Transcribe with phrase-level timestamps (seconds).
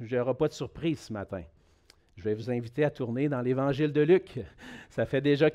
[0.00, 1.42] je n'aurai pas de surprise ce matin.
[2.16, 4.40] Je vais vous inviter à tourner dans l'Évangile de Luc.
[4.90, 5.48] Ça fait déjà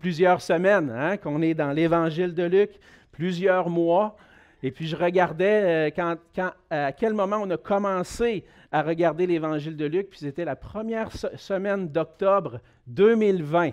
[0.00, 2.70] plusieurs semaines hein, qu'on est dans l'Évangile de Luc,
[3.12, 4.16] plusieurs mois.
[4.62, 9.86] Et puis je regardais euh, à quel moment on a commencé à regarder l'Évangile de
[9.86, 13.70] Luc, puis c'était la première semaine d'octobre 2020.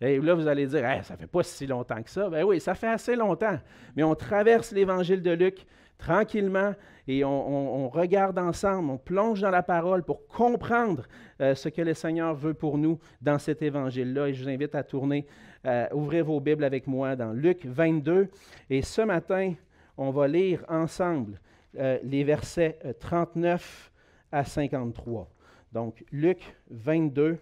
[0.00, 2.28] Et là, vous allez dire, ça ne fait pas si longtemps que ça.
[2.28, 3.58] Ben oui, ça fait assez longtemps.
[3.96, 5.66] Mais on traverse l'Évangile de Luc
[5.98, 6.74] tranquillement
[7.08, 11.06] et on, regarde ensemble, on plonge dans la parole pour comprendre
[11.40, 14.28] euh, ce que le Seigneur veut pour nous dans cet évangile-là.
[14.28, 15.24] Et je vous invite à tourner,
[15.66, 18.28] euh, ouvrir vos Bibles avec moi dans Luc 22.
[18.70, 19.54] Et ce matin,
[19.96, 21.40] on va lire ensemble
[21.78, 23.92] euh, les versets 39
[24.32, 25.30] à 53.
[25.72, 27.38] Donc, Luc 22,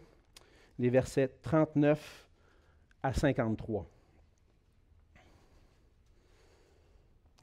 [0.79, 2.29] les versets 39
[3.03, 3.94] à 53.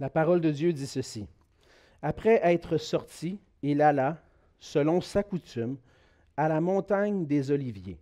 [0.02, 1.28] La parole de Dieu dit ceci.
[2.02, 4.20] Après être sorti, il alla,
[4.58, 5.78] selon sa coutume,
[6.36, 8.00] à la montagne des Oliviers.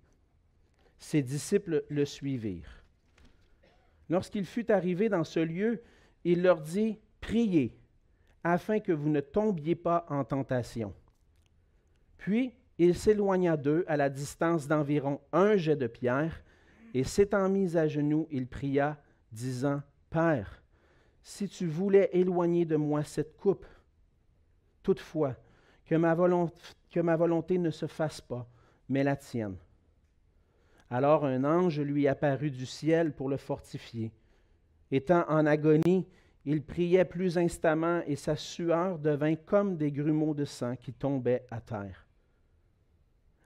[0.98, 2.86] Ses disciples le suivirent.
[4.10, 5.82] Lorsqu'il fut arrivé dans ce lieu,
[6.24, 7.78] il leur dit, Priez,
[8.46, 10.94] afin que vous ne tombiez pas en tentation.
[12.18, 16.44] Puis il s'éloigna d'eux à la distance d'environ un jet de pierre,
[16.94, 18.98] et s'étant mis à genoux, il pria,
[19.34, 20.64] disant, Père,
[21.22, 23.66] si tu voulais éloigner de moi cette coupe.
[24.84, 25.36] Toutefois,
[25.86, 28.48] que ma, volonté, ne se fasse pas,
[28.88, 29.58] mais la tienne.
[30.90, 34.12] Alors un ange lui apparut du ciel pour le fortifier.
[34.92, 36.08] Étant en agonie,
[36.46, 41.46] il priait plus instamment et sa sueur devint comme des grumeaux de sang qui tombaient
[41.52, 42.08] à terre.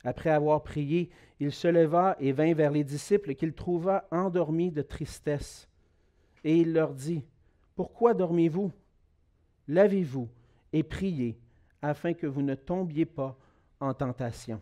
[0.06, 4.82] Après avoir prié, il se leva et vint vers les disciples qu'il trouva endormis de
[4.82, 5.68] tristesse.
[6.44, 7.24] Et il leur dit,
[7.76, 8.72] pourquoi dormez-vous?
[9.68, 10.30] Lavez-vous
[10.72, 11.38] et priez
[11.82, 13.38] afin que vous ne tombiez pas
[13.80, 14.62] en tentation.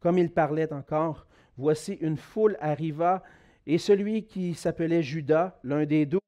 [0.00, 3.22] Comme il parlait encore, voici une foule arriva,
[3.66, 6.20] et celui qui s'appelait Judas, l'un des douze,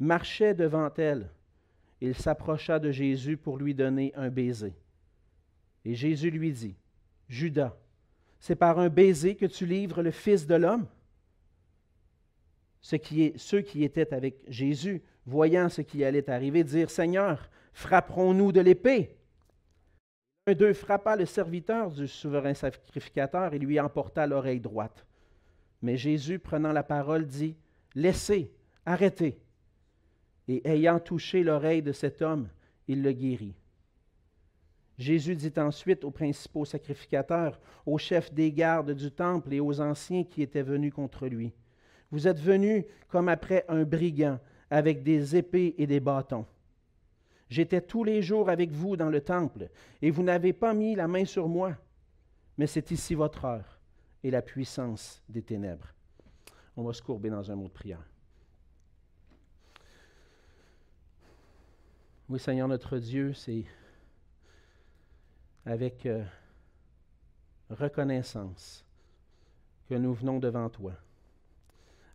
[0.00, 1.30] marchait devant elle.
[2.00, 4.74] Il s'approcha de Jésus pour lui donner un baiser.
[5.84, 6.76] Et Jésus lui dit,
[7.28, 7.76] Judas,
[8.40, 10.86] c'est par un baiser que tu livres le Fils de l'homme
[12.82, 18.60] qui ceux qui étaient avec Jésus, voyant ce qui allait arriver, dirent Seigneur, frapperons-nous de
[18.60, 19.16] l'épée
[20.46, 25.06] Un d'eux frappa le serviteur du souverain sacrificateur et lui emporta l'oreille droite.
[25.80, 27.56] Mais Jésus, prenant la parole, dit
[27.94, 28.52] Laissez,
[28.84, 29.38] arrêtez.
[30.48, 32.48] Et ayant touché l'oreille de cet homme,
[32.88, 33.54] il le guérit.
[34.98, 40.24] Jésus dit ensuite aux principaux sacrificateurs, aux chefs des gardes du temple et aux anciens
[40.24, 41.52] qui étaient venus contre lui
[42.12, 44.38] vous êtes venus comme après un brigand,
[44.70, 46.46] avec des épées et des bâtons.
[47.48, 49.68] J'étais tous les jours avec vous dans le temple,
[50.00, 51.76] et vous n'avez pas mis la main sur moi.
[52.58, 53.80] Mais c'est ici votre heure
[54.22, 55.88] et la puissance des ténèbres.
[56.76, 58.06] On va se courber dans un mot de prière.
[62.28, 63.64] Oui, Seigneur notre Dieu, c'est
[65.64, 66.24] avec euh,
[67.70, 68.84] reconnaissance
[69.88, 70.94] que nous venons devant toi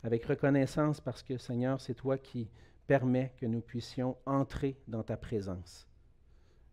[0.04, 2.50] avec reconnaissance parce que Seigneur, c'est toi qui
[2.88, 5.88] permets que nous puissions entrer dans ta présence.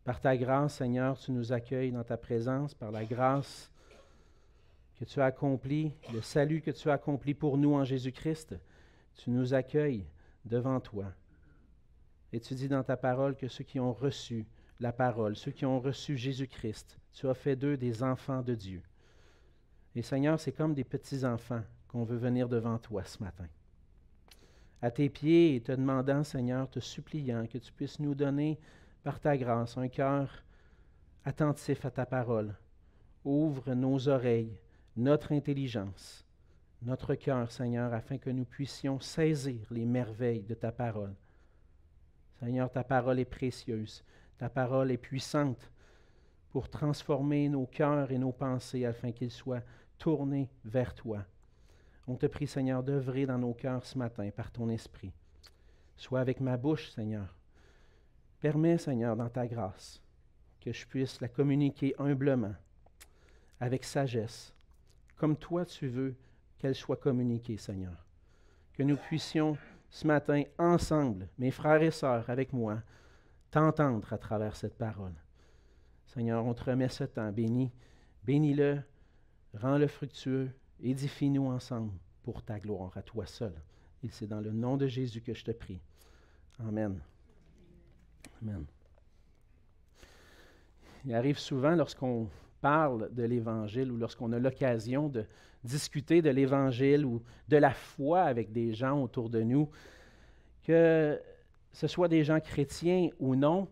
[0.04, 3.70] Par ta grâce, Seigneur, tu nous accueilles dans ta présence, par la grâce
[4.98, 8.54] que tu as accomplie, le salut que tu as accompli pour nous en Jésus-Christ,
[9.16, 10.06] tu nous accueilles
[10.44, 11.12] devant toi.
[12.32, 14.46] Et tu dis dans ta parole que ceux qui ont reçu
[14.80, 18.82] la parole, ceux qui ont reçu Jésus-Christ, tu as fait d'eux des enfants de Dieu.
[19.96, 21.62] Et Seigneur, c'est comme des petits-enfants
[21.94, 23.46] qu'on veut venir devant toi ce matin.
[24.82, 28.58] À tes pieds te demandant, Seigneur, te suppliant que tu puisses nous donner
[29.04, 30.42] par ta grâce un cœur
[31.24, 32.56] attentif à ta parole.
[33.24, 34.58] Ouvre nos oreilles,
[34.96, 36.26] notre intelligence,
[36.82, 41.14] notre cœur, Seigneur, afin que nous puissions saisir les merveilles de ta parole.
[42.40, 44.02] Seigneur, ta parole est précieuse,
[44.36, 45.70] ta parole est puissante
[46.50, 49.62] pour transformer nos cœurs et nos pensées afin qu'ils soient
[49.96, 51.24] tournés vers toi.
[52.06, 55.12] On te prie, Seigneur, d'œuvrer dans nos cœurs ce matin par ton esprit.
[55.96, 57.34] Sois avec ma bouche, Seigneur.
[58.40, 60.02] Permets, Seigneur, dans ta grâce,
[60.60, 62.54] que je puisse la communiquer humblement,
[63.58, 64.52] avec sagesse,
[65.16, 66.14] comme toi tu veux
[66.58, 68.04] qu'elle soit communiquée, Seigneur.
[68.74, 69.56] Que nous puissions
[69.88, 72.82] ce matin, ensemble, mes frères et sœurs avec moi,
[73.50, 75.14] t'entendre à travers cette parole.
[76.06, 77.30] Seigneur, on te remet ce temps.
[77.30, 77.70] Bénis,
[78.24, 78.82] bénis-le,
[79.54, 80.50] rends-le fructueux,
[80.82, 81.92] Édifie-nous ensemble
[82.22, 83.54] pour ta gloire, à toi seul.
[84.02, 85.80] Et c'est dans le nom de Jésus que je te prie.
[86.60, 87.00] Amen.
[88.42, 88.64] Amen.
[91.04, 92.28] Il arrive souvent lorsqu'on
[92.60, 95.26] parle de l'Évangile ou lorsqu'on a l'occasion de
[95.62, 99.68] discuter de l'Évangile ou de la foi avec des gens autour de nous,
[100.62, 101.20] que
[101.72, 103.68] ce soit des gens chrétiens ou non,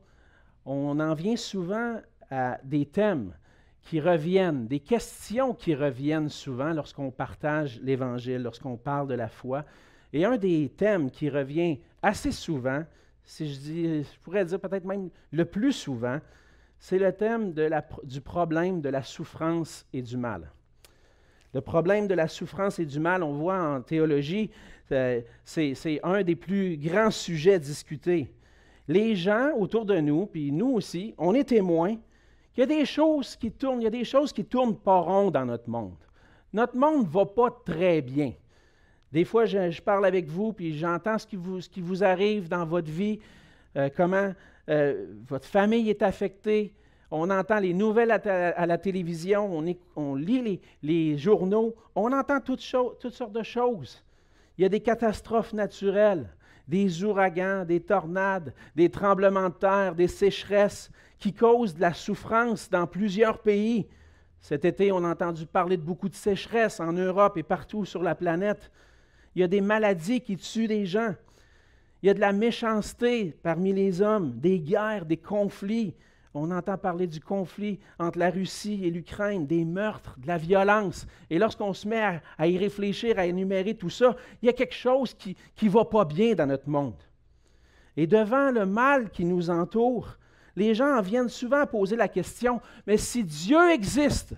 [0.64, 2.00] on en vient souvent
[2.30, 3.34] à des thèmes
[3.82, 9.64] qui reviennent, des questions qui reviennent souvent lorsqu'on partage l'Évangile, lorsqu'on parle de la foi.
[10.12, 12.84] Et un des thèmes qui revient assez souvent,
[13.24, 16.18] si je, dis, je pourrais dire peut-être même le plus souvent,
[16.78, 17.54] c'est le thème
[18.04, 20.50] du problème de la souffrance et du mal.
[21.54, 24.50] Le problème de la souffrance et du mal, on voit en théologie,
[24.90, 28.34] euh, c'est un des plus grands sujets discutés.
[28.88, 31.96] Les gens autour de nous, puis nous aussi, on est témoins
[32.52, 35.00] qu'il y a des choses qui tournent, il y a des choses qui tournent pas
[35.00, 35.96] rond dans notre monde.
[36.52, 38.32] Notre monde ne va pas très bien.
[39.10, 43.20] Des fois, je, parle avec vous, puis j'entends ce, qui vous, arrive dans votre vie,
[43.76, 44.32] euh, comment
[44.68, 46.72] euh, votre famille est affectée.
[47.10, 49.62] On entend les nouvelles à, la télévision,
[49.96, 54.02] on, lit les, journaux, on entend toutes sortes de choses.
[54.56, 56.26] Il y a des catastrophes naturelles,
[56.66, 60.90] des ouragans, des tornades, des tremblements de terre, des sécheresses
[61.22, 63.86] qui causent de la souffrance dans plusieurs pays.
[64.40, 68.02] Cet été, on a entendu parler de beaucoup de sécheresses en Europe et partout sur
[68.02, 68.72] la planète.
[69.36, 71.14] Il y a des maladies qui tuent des gens.
[72.02, 75.94] Il y a de la méchanceté parmi les hommes, des guerres, des conflits.
[76.34, 81.06] On entend parler du conflit entre la Russie et l'Ukraine, des meurtres, de la violence.
[81.30, 84.74] Et lorsqu'on se met à, y réfléchir, à énumérer tout ça, il y a quelque
[84.74, 87.00] chose qui ne va pas bien dans notre monde.
[87.96, 90.16] Et devant le mal qui nous entoure,
[90.56, 94.34] les gens en viennent souvent poser la question, mais si Dieu existe,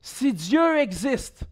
[0.00, 1.44] si Dieu existe,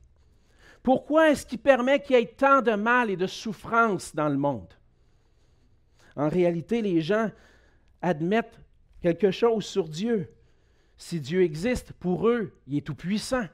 [0.82, 4.36] pourquoi est-ce qu'il permet qu'il y ait tant de mal et de souffrance dans le
[4.36, 4.72] monde?
[6.16, 7.30] En réalité, les gens
[8.02, 8.58] admettent
[9.02, 10.30] quelque chose sur Dieu.
[10.96, 13.46] Si Dieu existe, pour eux, il est tout-puissant,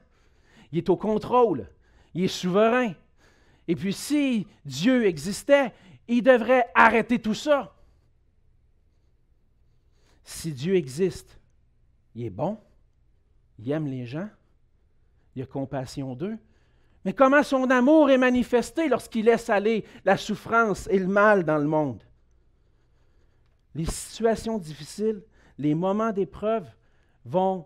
[0.71, 1.69] il est au contrôle,
[2.13, 2.93] il est souverain.
[3.67, 5.73] Et puis si Dieu existait,
[6.07, 7.76] il devrait arrêter tout ça.
[10.29, 11.39] Si Dieu existe,
[12.13, 12.57] il est bon,
[13.59, 14.27] il aime les gens,
[15.37, 16.37] il a compassion d'eux,
[17.05, 21.57] mais comment son amour est manifesté lorsqu'il laisse aller la souffrance et le mal dans
[21.57, 22.03] le monde?
[23.73, 25.23] Les situations difficiles,
[25.57, 26.67] les moments d'épreuve
[27.23, 27.65] vont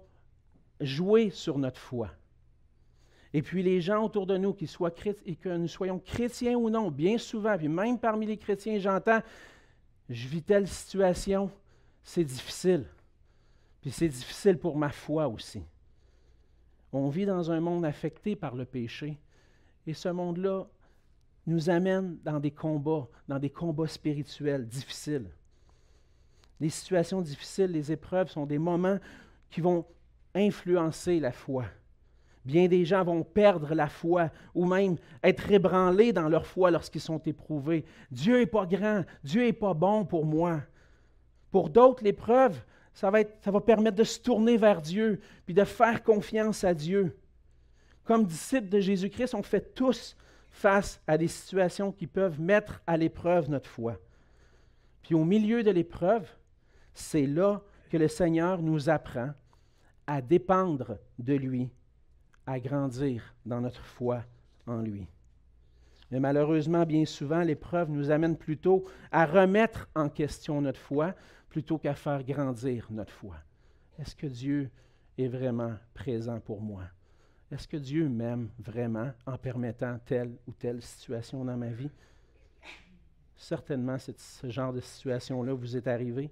[0.79, 2.11] jouer sur notre foi.
[3.33, 4.93] Et puis les gens autour de nous, qu'ils soient
[5.25, 9.21] et que nous soyons chrétiens ou non, bien souvent, puis même parmi les chrétiens, j'entends,
[10.09, 11.49] je vis telle situation,
[12.03, 12.85] c'est difficile.
[13.81, 15.63] Puis c'est difficile pour ma foi aussi.
[16.93, 19.17] On vit dans un monde affecté par le péché.
[19.87, 20.67] Et ce monde-là
[21.47, 25.29] nous amène dans des combats, dans des combats spirituels difficiles.
[26.59, 28.99] Les situations difficiles, les épreuves sont des moments
[29.49, 29.85] qui vont
[30.35, 31.65] influencer la foi.
[32.45, 37.01] Bien des gens vont perdre la foi ou même être ébranlés dans leur foi lorsqu'ils
[37.01, 37.85] sont éprouvés.
[38.09, 40.61] Dieu n'est pas grand, Dieu n'est pas bon pour moi.
[41.51, 42.59] Pour d'autres, l'épreuve,
[42.93, 47.17] ça va, permettre de se tourner vers Dieu, puis de faire confiance à Dieu.
[48.03, 50.17] Comme disciples de Jésus-Christ, on fait tous
[50.49, 53.97] face à des situations qui peuvent mettre à l'épreuve notre foi.
[55.03, 56.29] Puis au milieu de l'épreuve,
[56.93, 59.31] c'est là que le Seigneur nous apprend
[60.07, 61.69] à dépendre de lui,
[62.45, 64.23] à grandir dans notre foi
[64.67, 65.07] en lui.
[66.11, 71.13] Mais malheureusement, bien souvent, l'épreuve nous amène plutôt à remettre en question notre foi
[71.51, 73.35] plutôt qu'à faire grandir notre foi.
[73.99, 74.71] Est-ce que Dieu
[75.17, 76.85] est vraiment présent pour moi?
[77.51, 81.91] Est-ce que Dieu m'aime vraiment en permettant telle ou telle situation dans ma vie?
[83.35, 86.31] Certainement, ce genre de situation-là vous est arrivé.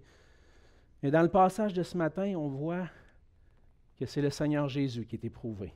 [1.03, 2.87] Mais dans le passage de ce matin, on voit
[3.97, 5.73] que c'est le Seigneur Jésus qui est éprouvé.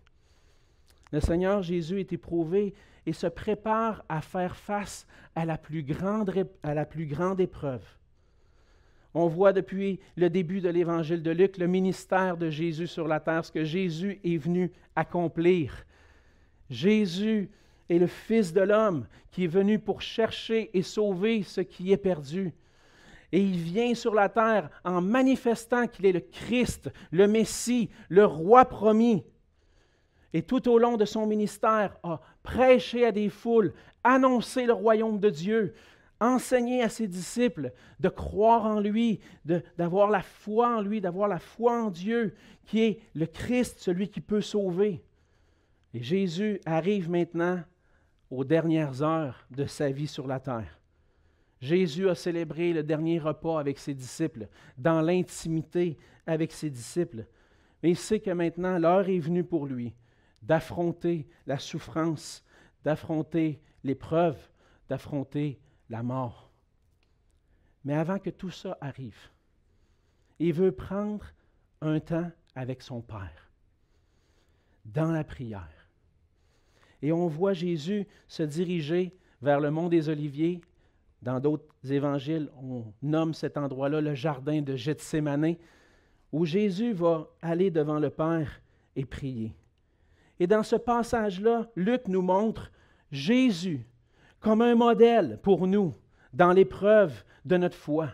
[1.11, 2.73] Le Seigneur Jésus est éprouvé
[3.05, 6.31] et se prépare à faire face à la plus grande,
[6.63, 7.83] à la plus grande épreuve.
[9.13, 13.19] On voit depuis le début de l'évangile de Luc le ministère de Jésus sur la
[13.19, 15.85] terre, ce que Jésus est venu accomplir.
[16.69, 17.49] Jésus
[17.89, 21.97] est le Fils de l'homme qui est venu pour chercher et sauver ce qui est
[21.97, 22.53] perdu.
[23.31, 28.25] Et il vient sur la terre en manifestant qu'il est le Christ, le Messie, le
[28.25, 29.23] roi promis.
[30.33, 35.19] Et tout au long de son ministère, a prêché à des foules, annoncé le royaume
[35.19, 35.73] de Dieu,
[36.19, 39.19] enseigner à ses disciples de croire en lui,
[39.77, 42.33] d'avoir la foi en lui, d'avoir la foi en Dieu,
[42.65, 45.03] qui est le Christ, celui qui peut sauver.
[45.93, 47.61] Et Jésus arrive maintenant
[48.29, 50.79] aux dernières heures de sa vie sur la terre.
[51.61, 57.25] Jésus a célébré le dernier repas avec ses disciples, dans l'intimité avec ses disciples.
[57.81, 59.93] Mais il sait que maintenant, l'heure est venue pour lui
[60.41, 62.43] d'affronter la souffrance,
[62.83, 64.37] d'affronter l'épreuve,
[64.89, 66.49] d'affronter la mort.
[67.85, 69.29] Mais avant que tout ça arrive,
[70.39, 71.25] il veut prendre
[71.81, 73.51] un temps avec son Père,
[74.85, 75.87] dans la prière.
[77.01, 80.61] Et on voit Jésus se diriger vers le mont des Oliviers.
[81.21, 85.59] Dans d'autres évangiles, on nomme cet endroit-là le jardin de Gethsémané,
[86.31, 88.61] où Jésus va aller devant le Père
[88.95, 89.53] et prier.
[90.39, 92.71] Et dans ce passage-là, Luc nous montre
[93.11, 93.85] Jésus
[94.43, 95.95] comme un modèle pour nous
[96.33, 98.09] dans l'épreuve de notre foi.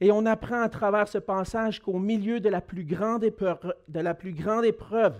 [0.00, 5.16] Et on apprend à travers ce passage qu'au milieu de la, plus grande épreuve,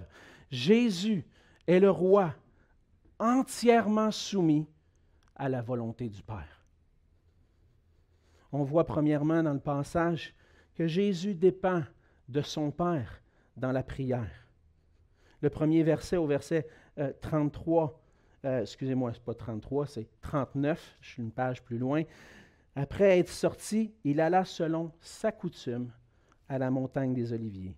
[0.50, 1.24] Jésus
[1.68, 2.34] est le roi
[3.20, 4.66] entièrement soumis
[5.36, 6.64] à la volonté du Père.
[8.52, 10.34] On voit premièrement dans le passage
[10.74, 11.82] que Jésus dépend
[12.28, 13.22] de son Père
[13.56, 14.48] dans la prière.
[15.40, 16.66] Le premier verset au verset
[17.20, 18.03] 33,
[18.44, 22.02] euh, excusez-moi, ce n'est pas 33, c'est 39, je suis une page plus loin.
[22.76, 25.90] Après être sorti, il alla selon sa coutume
[26.48, 27.76] à la montagne des Oliviers.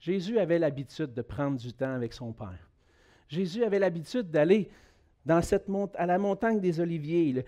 [0.00, 2.70] Jésus avait l'habitude de prendre du temps avec son Père.
[3.28, 4.70] Jésus avait l'habitude d'aller
[5.26, 5.66] dans cette
[5.96, 7.44] à la montagne des Oliviers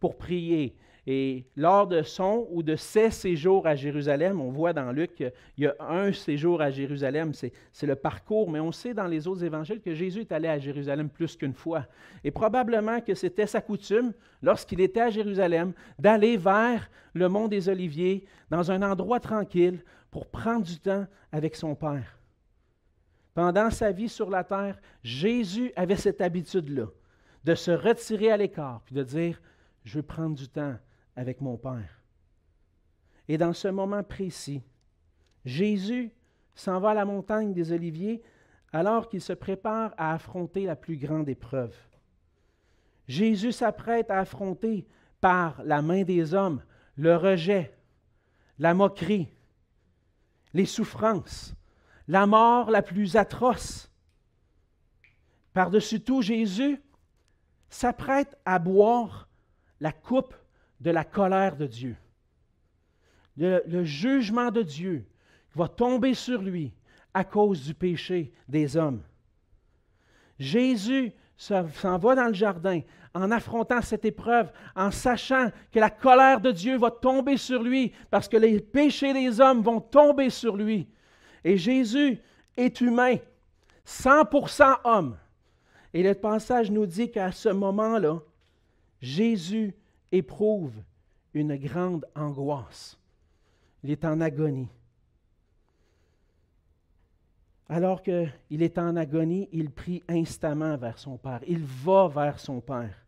[0.00, 0.74] pour prier,
[1.10, 5.32] et lors de son ou de ses séjours à Jérusalem, on voit dans Luc qu'il
[5.56, 9.42] y a un séjour à Jérusalem, c'est le parcours, mais on sait dans les autres
[9.42, 11.86] évangiles que Jésus est allé à Jérusalem plus qu'une fois.
[12.24, 17.70] Et probablement que c'était sa coutume, lorsqu'il était à Jérusalem, d'aller vers le mont des
[17.70, 22.18] Oliviers, dans un endroit tranquille, pour prendre du temps avec son Père.
[23.32, 26.88] Pendant sa vie sur la terre, Jésus avait cette habitude-là,
[27.44, 29.40] de se retirer à l'écart, puis de dire,
[29.84, 30.76] je veux prendre du temps
[31.16, 32.02] avec mon Père.
[33.28, 34.62] Et dans ce moment précis,
[35.44, 36.12] Jésus
[36.54, 38.22] s'en va à la montagne des Oliviers
[38.72, 41.74] alors qu'il se prépare à affronter la plus grande épreuve.
[43.06, 44.86] Jésus s'apprête à affronter
[45.20, 46.62] par la main des hommes
[46.96, 47.74] le rejet,
[48.58, 49.28] la moquerie,
[50.52, 51.54] les souffrances,
[52.08, 53.90] la mort la plus atroce.
[55.52, 56.82] Par-dessus tout, Jésus
[57.70, 59.28] s'apprête à boire
[59.80, 60.34] la coupe
[60.80, 61.96] de la colère de Dieu.
[63.36, 65.06] Le, jugement de Dieu
[65.54, 66.72] va tomber sur lui
[67.14, 69.02] à cause du péché des hommes.
[70.38, 72.80] Jésus s'en va dans le jardin
[73.14, 77.92] en affrontant cette épreuve, en sachant que la colère de Dieu va tomber sur lui
[78.10, 80.88] parce que les péchés des hommes vont tomber sur lui.
[81.44, 82.20] Et Jésus
[82.56, 83.16] est humain,
[83.86, 85.16] 100% homme.
[85.94, 88.20] Et le passage nous dit qu'à ce moment-là,
[89.00, 89.74] Jésus
[90.12, 90.74] éprouve
[91.34, 92.98] une grande angoisse.
[93.82, 94.68] Il est en agonie.
[97.68, 101.40] Alors qu'il est en agonie, il prie instamment vers son Père.
[101.46, 103.04] Il va vers son Père.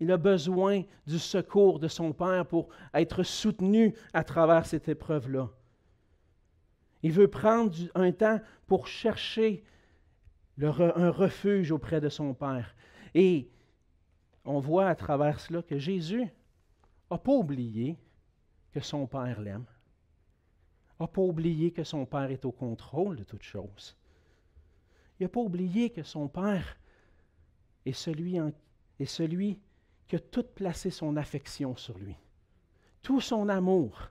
[0.00, 5.50] Il a besoin du secours de son Père pour être soutenu à travers cette épreuve-là.
[7.02, 9.64] Il veut prendre un temps pour chercher
[10.66, 12.74] un refuge auprès de son Père.
[13.14, 13.50] Et
[14.44, 16.26] on voit à travers cela que Jésus
[17.10, 17.96] n'a pas oublié
[18.72, 19.66] que son Père l'aime,
[21.00, 23.96] n'a pas oublié que son Père est au contrôle de toutes choses.
[25.18, 26.76] Il n'a pas oublié que son Père
[27.84, 28.38] est celui,
[28.98, 29.60] est celui
[30.06, 32.16] qui a tout placé son affection sur lui,
[33.02, 34.10] tout son amour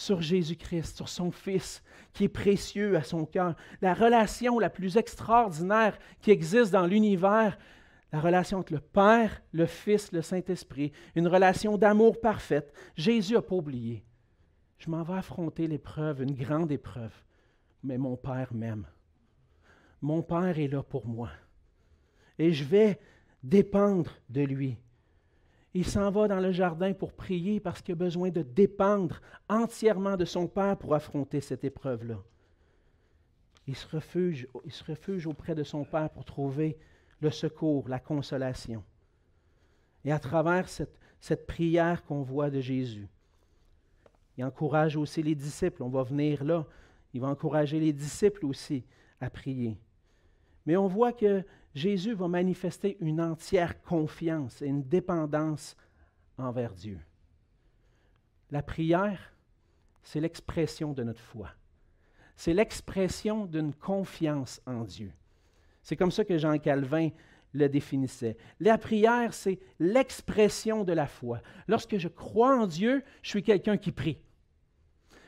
[0.00, 1.82] sur Jésus-Christ, sur son Fils,
[2.14, 3.54] qui est précieux à son cœur.
[3.82, 7.58] La relation la plus extraordinaire qui existe dans l'univers,
[8.10, 12.72] la relation entre le Père, le Fils, le Saint-Esprit, une relation d'amour parfaite.
[12.96, 14.02] Jésus n'a pas oublié.
[14.78, 17.12] Je m'en vais affronter l'épreuve, une grande épreuve,
[17.82, 18.86] mais mon Père m'aime.
[20.00, 21.28] Mon Père est là pour moi.
[22.38, 22.98] Et je vais
[23.42, 24.78] dépendre de lui.
[25.72, 30.16] Il s'en va dans le jardin pour prier parce qu'il a besoin de dépendre entièrement
[30.16, 32.18] de son Père pour affronter cette épreuve-là.
[33.66, 36.76] Il se, refuge, il se refuge auprès de son Père pour trouver
[37.20, 38.82] le secours, la consolation.
[40.04, 43.08] Et à travers cette, cette prière qu'on voit de Jésus,
[44.36, 45.82] il encourage aussi les disciples.
[45.82, 46.66] On va venir là.
[47.12, 48.84] Il va encourager les disciples aussi
[49.20, 49.78] à prier.
[50.66, 55.76] Mais on voit que Jésus va manifester une entière confiance et une dépendance
[56.36, 56.98] envers Dieu.
[58.50, 59.32] La prière,
[60.02, 61.50] c'est l'expression de notre foi.
[62.36, 65.12] C'est l'expression d'une confiance en Dieu.
[65.82, 67.10] C'est comme ça que Jean Calvin
[67.52, 68.36] le définissait.
[68.58, 71.42] La prière, c'est l'expression de la foi.
[71.68, 74.18] Lorsque je crois en Dieu, je suis quelqu'un qui prie.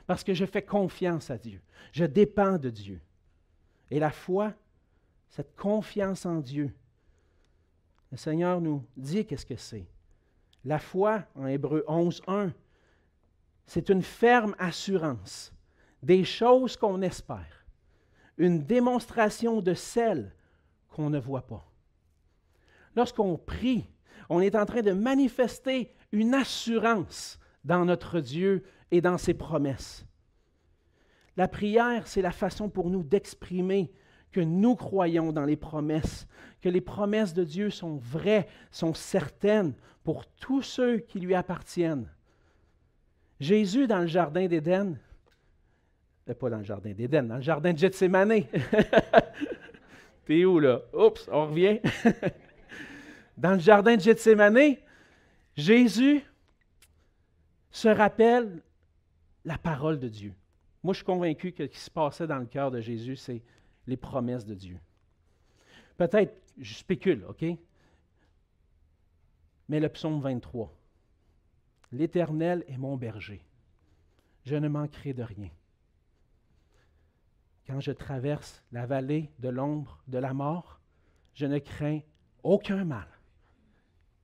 [0.07, 1.61] Parce que je fais confiance à Dieu.
[1.93, 3.01] Je dépends de Dieu.
[3.91, 4.55] Et la foi,
[5.33, 6.75] cette confiance en Dieu,
[8.11, 9.87] le Seigneur nous dit qu'est-ce que c'est.
[10.63, 12.53] La foi, en Hébreu 11, 1,
[13.65, 15.51] c'est une ferme assurance
[16.03, 17.65] des choses qu'on espère,
[18.37, 20.35] une démonstration de celles
[20.91, 21.67] qu'on ne voit pas.
[22.95, 23.89] Lorsqu'on prie,
[24.29, 30.05] on est en train de manifester une assurance dans notre Dieu et dans ses promesses.
[31.39, 33.91] La prière, c'est la façon pour nous d'exprimer
[34.33, 36.27] que nous croyons dans les promesses,
[36.61, 39.75] que les promesses de Dieu sont vraies, sont certaines
[40.05, 42.09] pour tous ceux qui lui appartiennent.
[43.39, 44.97] Jésus, dans le jardin d'Éden,
[46.35, 48.43] pas dans le jardin d'Éden, dans le jardin de Gethsemane.
[50.25, 50.81] T'es où là?
[50.93, 51.81] Oups, on revient.
[53.37, 54.77] dans le jardin de Gethsemane,
[55.57, 56.23] Jésus
[57.71, 58.63] se rappelle
[59.45, 60.33] la parole de Dieu.
[60.83, 63.43] Moi, je suis convaincu que ce qui se passait dans le cœur de Jésus, c'est
[63.87, 64.79] les promesses de Dieu.
[65.97, 67.45] Peut-être, je spécule, OK?
[69.69, 70.73] Mais le psaume 23.
[71.93, 73.45] L'Éternel est mon berger.
[74.45, 75.51] Je ne manquerai de rien.
[77.67, 80.81] Quand je traverse la vallée de l'ombre de la mort,
[81.35, 82.01] je ne crains
[82.43, 83.07] aucun mal,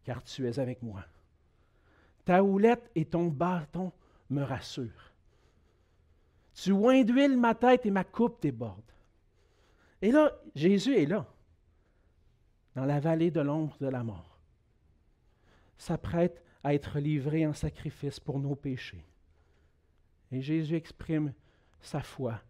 [0.05, 1.05] car tu es avec moi.
[2.25, 3.93] Ta houlette et ton bâton
[4.29, 5.13] me rassurent.
[6.53, 7.05] Tu oins
[7.37, 8.83] ma tête et ma coupe déborde.
[10.03, 11.27] Et là, Jésus est là,
[12.75, 14.39] dans la vallée de l'ombre de la mort,
[15.77, 19.05] s'apprête à être livré en sacrifice pour nos péchés.
[20.31, 21.33] Et Jésus exprime
[21.81, 22.41] sa foi,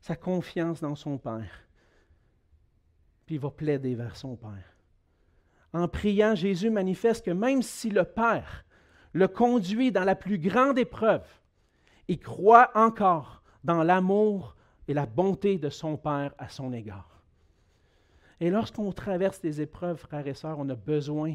[0.00, 1.66] sa confiance dans son Père,
[3.26, 4.76] puis il va plaider vers son Père.
[5.72, 8.64] En priant, Jésus manifeste que même si le Père
[9.14, 11.26] le conduit dans la plus grande épreuve,
[12.08, 14.56] il croit encore dans l'amour
[14.88, 17.22] et la bonté de son Père à son égard.
[18.40, 21.34] Et lorsqu'on traverse des épreuves, frères et sœurs, on a besoin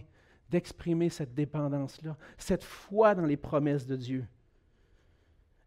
[0.50, 4.26] d'exprimer cette dépendance-là, cette foi dans les promesses de Dieu.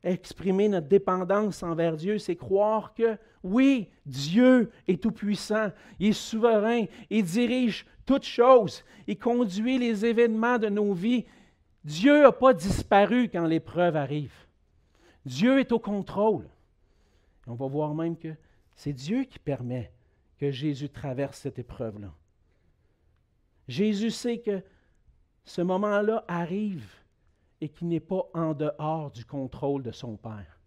[0.02, 6.84] Exprimer notre dépendance envers Dieu, c'est croire que oui, Dieu est tout-puissant, il est souverain,
[7.10, 11.26] il dirige toutes choses, il conduit les événements de nos vies.
[11.84, 14.34] Dieu n'a pas disparu quand l'épreuve arrive.
[15.24, 16.48] Dieu est au contrôle.
[17.50, 18.32] On va voir même que
[18.76, 19.92] c'est Dieu qui permet
[20.38, 22.14] que Jésus traverse cette épreuve-là.
[23.66, 24.62] Jésus sait que
[25.44, 26.88] ce moment-là arrive
[27.60, 30.60] et qu'il n'est pas en dehors du contrôle de son Père.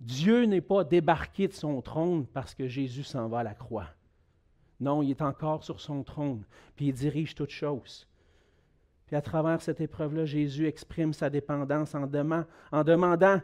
[0.00, 3.88] Dieu n'est pas débarqué de son trône parce que Jésus s'en va à la croix.
[4.80, 8.08] Non, il est encore sur son trône, puis il dirige toutes choses.
[9.06, 12.08] Puis à travers cette épreuve-là, Jésus exprime sa dépendance en,
[12.72, 13.40] en demandant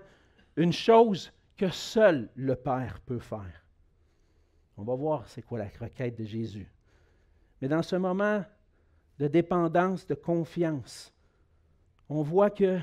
[0.56, 3.64] une chose que seul le Père peut faire.
[4.76, 6.68] On va voir c'est quoi la requête de Jésus.
[7.60, 8.44] Mais dans ce moment
[9.18, 11.14] de dépendance, de confiance,
[12.08, 12.80] on voit que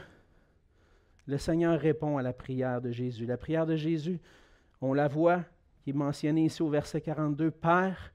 [1.28, 3.26] le Seigneur répond à la prière de Jésus.
[3.26, 4.20] La prière de Jésus,
[4.80, 5.44] on la voit,
[5.84, 8.14] qui est mentionnée ici au verset 42, Père,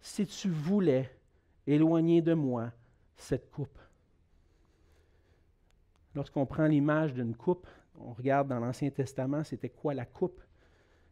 [0.00, 1.10] si tu voulais
[1.66, 2.72] éloigner de moi
[3.16, 3.78] cette coupe.
[6.14, 7.66] Lorsqu'on prend l'image d'une coupe,
[8.00, 10.40] on regarde dans l'Ancien Testament, c'était quoi la coupe?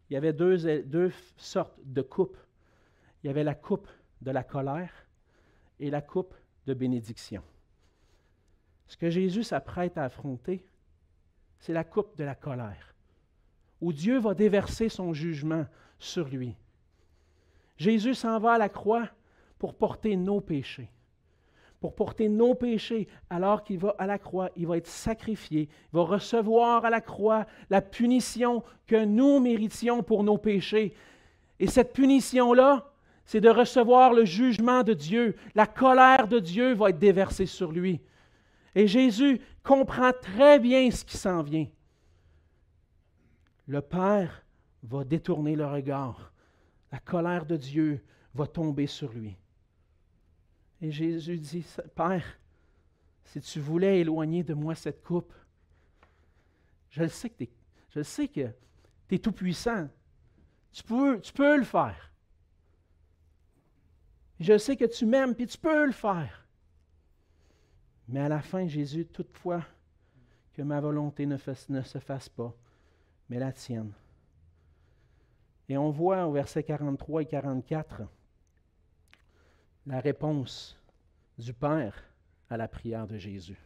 [0.09, 2.39] Il y avait deux, sortes de coupes.
[3.23, 3.89] Il y avait la coupe
[4.21, 4.93] de la colère
[5.81, 6.35] et la coupe
[6.67, 7.43] de bénédiction.
[8.87, 10.65] Ce que Jésus s'apprête à affronter,
[11.59, 12.95] c'est la coupe de la colère,
[13.81, 15.67] où Dieu va déverser son jugement
[15.99, 16.57] sur lui.
[17.77, 19.09] Jésus s'en va à la croix
[19.59, 20.91] pour porter nos péchés
[21.81, 25.97] pour porter nos péchés, alors qu'il va à la croix, il va être sacrifié, il
[25.97, 30.95] va recevoir à la croix la punition que nous méritions pour nos péchés.
[31.59, 32.91] Et cette punition-là,
[33.25, 35.37] c'est de recevoir le jugement de Dieu.
[35.55, 38.01] La colère de Dieu va être déversée sur lui.
[38.75, 41.67] Et Jésus comprend très bien ce qui s'en vient.
[43.67, 44.45] Le Père
[44.85, 46.33] va détourner le regard.
[46.93, 49.37] La colère de Dieu va tomber sur lui.
[50.81, 52.39] Et Jésus dit, Père,
[53.25, 55.33] si tu voulais éloigner de moi cette coupe,
[56.91, 57.45] je sais que,
[57.91, 58.49] je sais que
[59.09, 59.89] tu es tout-puissant.
[60.73, 62.13] Tu peux, tu peux le faire.
[64.39, 66.47] Je sais que tu m'aimes, puis tu peux le faire.
[68.09, 69.65] Mais à la fin, Jésus, toutefois,
[70.53, 71.37] que ma volonté ne,
[71.69, 72.55] ne se fasse pas,
[73.29, 73.93] mais la tienne.
[75.69, 78.03] Et on voit au verset 43 et 44
[79.87, 80.77] la réponse
[81.39, 82.03] du Père
[82.51, 83.59] à la prière de Jésus.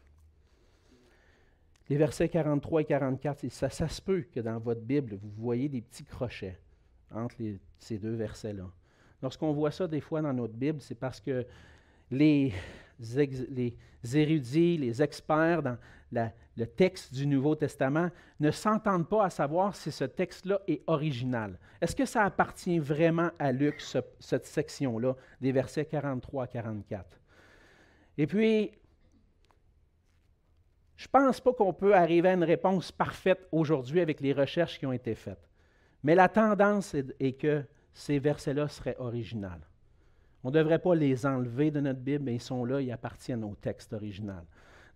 [1.88, 5.68] Les versets 43 et 44, ça, ça se peut que dans votre Bible, vous voyez
[5.68, 6.58] des petits crochets
[7.10, 7.36] entre
[7.78, 8.70] ces deux versets-là.
[9.22, 11.44] Lorsqu'on voit ça des fois dans notre Bible, c'est parce que
[12.10, 12.52] les,
[13.00, 13.76] les
[14.14, 15.78] érudits, les experts dans
[16.12, 21.58] le texte du Nouveau Testament ne s'entendent pas à savoir si ce texte-là est original.
[21.80, 23.80] Est-ce que ça appartient vraiment à Luc,
[24.18, 27.20] cette section-là, des versets 43 à 44?
[28.18, 28.72] Et puis,
[30.96, 34.78] je ne pense pas qu'on peut arriver à une réponse parfaite aujourd'hui avec les recherches
[34.78, 35.48] qui ont été faites.
[36.02, 39.48] Mais la tendance est, que ces versets-là seraient originaux.
[40.42, 43.44] On ne devrait pas les enlever de notre Bible, mais ils sont là, ils appartiennent
[43.44, 44.44] au texte original.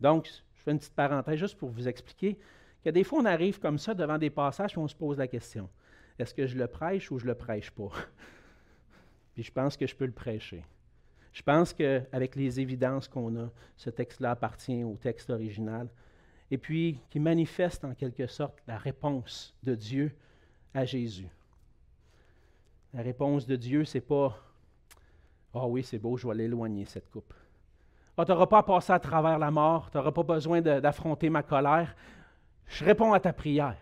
[0.01, 2.39] Donc, je fais une petite parenthèse juste pour vous expliquer
[2.83, 5.29] que des fois, on arrive comme ça devant des passages et on se pose la
[5.29, 5.69] question
[6.19, 7.91] est-ce que je le prêche ou je ne le prêche pas?
[9.35, 10.65] Puis je pense que je peux le prêcher.
[11.33, 15.89] Je pense qu'avec les évidences qu'on a, ce texte-là appartient au texte original,
[16.53, 20.15] et puis qui manifeste en quelque sorte la réponse de Dieu
[20.73, 21.29] à Jésus.
[22.93, 24.39] La réponse de Dieu, c'est pas
[25.55, 27.33] Ah oui, c'est beau, je vais l'éloigner, cette coupe.
[28.17, 31.31] Ah, tu n'auras pas à passer à travers la mort, tu n'auras pas besoin d'affronter
[31.31, 31.95] ma colère.
[32.67, 33.79] Je réponds à ta prière.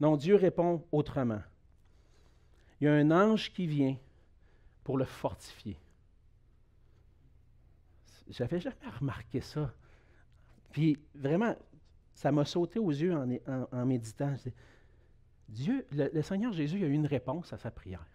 [0.00, 1.42] Non, Dieu répond autrement.
[2.80, 3.96] Il y a un ange qui vient
[4.84, 5.78] pour le fortifier.
[8.28, 9.72] J'avais jamais remarqué ça.
[10.70, 11.54] Puis vraiment,
[12.14, 14.34] ça m'a sauté aux yeux en, méditant.
[15.48, 18.06] Dieu, le, Seigneur Jésus a eu une réponse à sa prière.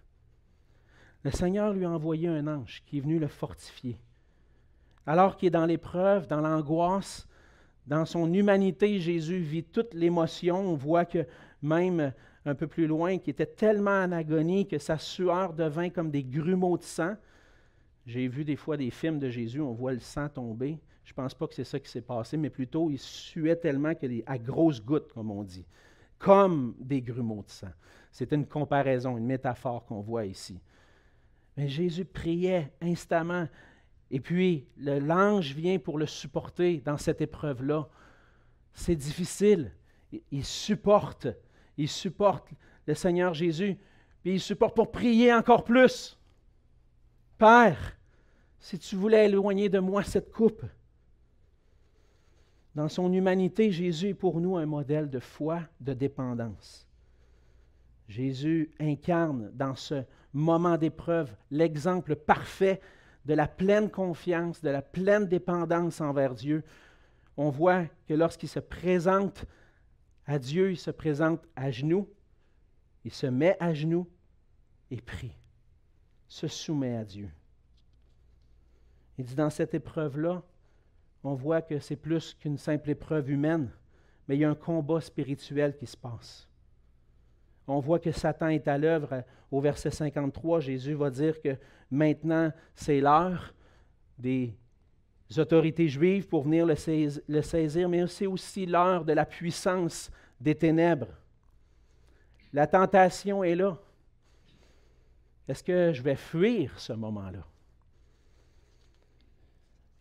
[1.23, 3.97] Le Seigneur lui a envoyé un ange qui est venu le fortifier.
[5.05, 7.27] Alors qu'il est dans l'épreuve, dans l'angoisse,
[7.88, 10.57] dans son humanité, Jésus vit toute l'émotion.
[10.59, 11.25] On voit que
[11.62, 12.13] même
[12.45, 16.23] un peu plus loin, qu'il était tellement en agonie que sa sueur devint comme des
[16.23, 17.15] grumeaux de sang.
[18.05, 20.77] J'ai vu des fois des films de Jésus, on voit le sang tomber.
[21.05, 23.93] Je ne pense pas que c'est ça qui s'est passé, mais plutôt il suait tellement
[23.95, 25.65] que à grosses gouttes, comme on dit,
[26.19, 27.71] comme des grumeaux de sang.
[28.12, 30.59] C'est une comparaison, une métaphore qu'on voit ici.
[31.58, 33.48] Mais Jésus priait instamment,
[34.10, 37.88] et puis l'ange vient pour le supporter dans cette épreuve-là.
[38.74, 39.72] C'est difficile.
[40.32, 41.28] Il supporte,
[41.78, 42.50] il supporte
[42.86, 43.78] le Seigneur Jésus,
[44.22, 46.18] puis il supporte pour prier encore plus.
[47.38, 47.98] Père,
[48.60, 50.63] si tu voulais éloigner de moi cette coupe,
[52.76, 56.88] dans son humanité, Jésus est pour nous un modèle de foi, de dépendance.
[58.08, 62.82] Jésus incarne dans ce moment d'épreuve l'exemple parfait
[63.26, 66.63] de la pleine confiance, de la pleine dépendance envers Dieu.
[67.38, 69.46] On voit que lorsqu'il se présente
[70.26, 72.10] à Dieu, il se présente à genoux,
[73.06, 74.08] il se met à genoux
[74.91, 75.38] et prie,
[76.28, 77.30] se soumet à Dieu.
[79.17, 80.41] Il dit dans cette épreuve-là,
[81.24, 83.69] on voit que c'est plus qu'une simple épreuve humaine,
[84.28, 86.50] mais il y a un combat spirituel qui se passe.
[87.67, 89.24] On voit que Satan est à l'œuvre.
[89.54, 91.56] Au verset 53, Jésus va dire que
[91.92, 93.54] maintenant, c'est l'heure
[94.18, 94.52] des
[95.38, 96.74] autorités juives pour venir le
[97.44, 100.10] saisir, mais c'est aussi l'heure de la puissance
[100.42, 101.16] des ténèbres.
[102.52, 103.78] La tentation est là.
[105.48, 107.46] Est-ce que je vais fuir ce moment-là?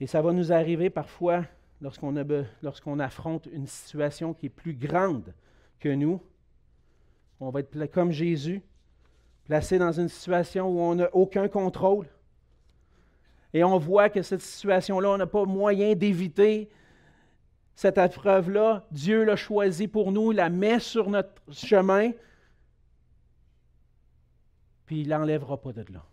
[0.01, 1.45] Et ça va nous arriver parfois
[1.83, 5.35] lorsqu'on affronte une situation qui est plus grande
[5.79, 6.23] que nous.
[7.39, 8.63] On va être comme Jésus,
[9.45, 12.09] placé dans une situation où on n'a aucun contrôle.
[13.55, 16.71] Et on voit que cette situation-là, on n'a pas moyen d'éviter
[17.75, 18.87] cette épreuve-là.
[18.91, 22.13] Dieu l'a choisie pour nous, il la met sur notre chemin,
[24.87, 26.05] puis il l'enlèvera pas de là.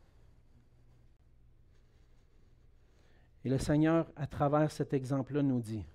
[3.46, 5.86] Et le Seigneur, à travers cet exemple-là, nous dit,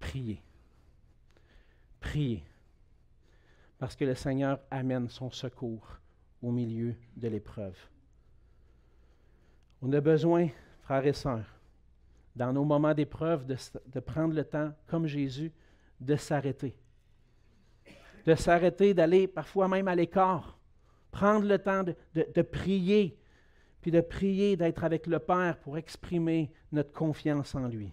[0.00, 0.42] priez,
[2.00, 2.42] priez,
[3.78, 5.98] parce que le Seigneur amène son secours
[6.42, 7.76] au milieu de l'épreuve.
[9.82, 10.48] On a besoin,
[10.82, 11.46] frères et sœurs,
[12.34, 15.52] dans nos moments d'épreuve, de, prendre le temps, comme Jésus,
[16.00, 16.76] de s'arrêter.
[18.24, 20.58] De s'arrêter, d'aller parfois même à l'écart.
[21.10, 23.18] Prendre le temps de prier,
[23.80, 27.92] puis de prier d'être avec le Père pour exprimer notre confiance en lui.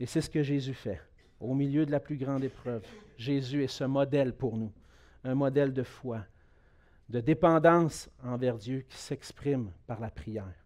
[0.00, 1.00] Et c'est ce que Jésus fait.
[1.40, 2.84] Au milieu de la plus grande épreuve,
[3.16, 4.72] Jésus est ce modèle pour nous,
[5.24, 6.24] un modèle de foi,
[7.08, 10.64] de dépendance envers Dieu qui s'exprime par la prière.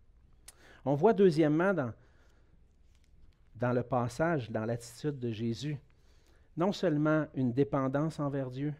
[0.84, 5.76] On voit deuxièmement dans, le passage, dans l'attitude de Jésus,
[6.56, 8.74] non seulement une dépendance envers Dieu,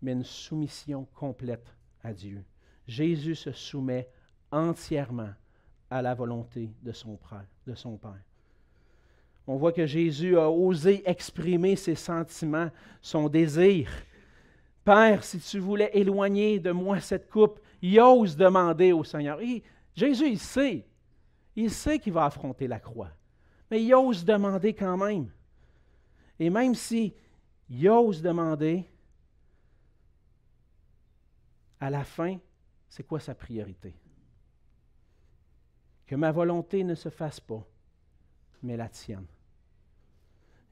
[0.00, 2.44] mais une soumission complète à Dieu.
[2.86, 4.08] Jésus se soumet
[4.50, 5.32] entièrement
[5.90, 6.70] à la volonté.
[6.82, 7.16] De son
[7.96, 8.27] père.
[9.50, 13.90] On voit que Jésus a osé exprimer ses sentiments, son désir.
[14.84, 19.40] Père, si tu voulais éloigner de moi cette coupe, il ose demander au Seigneur.
[19.94, 20.86] Jésus, il sait.
[21.56, 23.10] Il sait qu'il va affronter la croix.
[23.70, 25.30] Mais il ose demander quand même.
[26.38, 27.14] Et même si
[27.70, 28.84] il ose demander,
[31.80, 32.36] à la fin,
[32.86, 33.94] c'est quoi sa priorité?
[36.06, 37.66] Que ma volonté ne se fasse pas,
[38.62, 39.26] mais la tienne.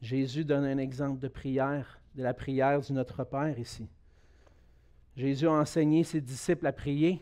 [0.07, 3.89] Jésus donne un exemple de prière, de la prière du Notre Père ici.
[5.17, 7.21] Jésus a enseigné ses disciples à prier.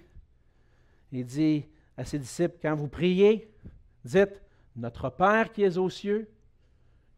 [1.10, 1.64] Il dit
[1.96, 3.50] à ses disciples, quand vous priez,
[4.04, 4.42] dites,
[4.76, 6.28] Notre Père qui es aux cieux,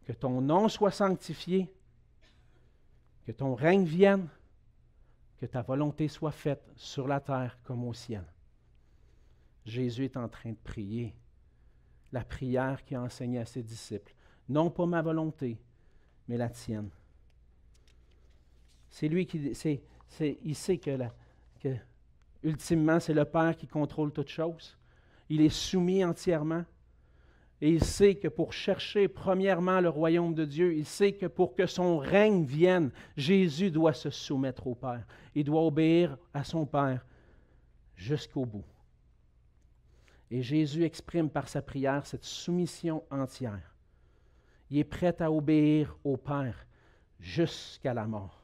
[0.04, 1.68] que ton nom soit sanctifié,
[3.24, 4.28] que ton règne vienne,
[5.38, 8.24] que ta volonté soit faite sur la terre comme au ciel.
[9.64, 11.12] Jésus est en train de prier
[12.12, 14.15] la prière qu'il a enseignée à ses disciples.
[14.48, 15.58] Non pas ma volonté,
[16.28, 16.90] mais la tienne.
[18.90, 19.54] C'est lui qui.
[19.54, 19.82] C'est,
[20.44, 20.96] il sait que,
[21.60, 21.76] que
[22.42, 24.76] ultimement, c'est le Père qui contrôle toutes choses.
[25.28, 26.64] Il est soumis entièrement.
[27.60, 31.54] Et il sait que pour chercher premièrement le royaume de Dieu, il sait que pour
[31.54, 35.06] que son règne vienne, Jésus doit se soumettre au Père.
[35.34, 37.04] Il doit obéir à son Père
[37.96, 38.64] jusqu'au bout.
[40.30, 43.75] Et Jésus exprime par sa prière cette soumission entière.
[44.70, 46.66] Il est prêt à obéir au Père
[47.20, 48.42] jusqu'à la mort.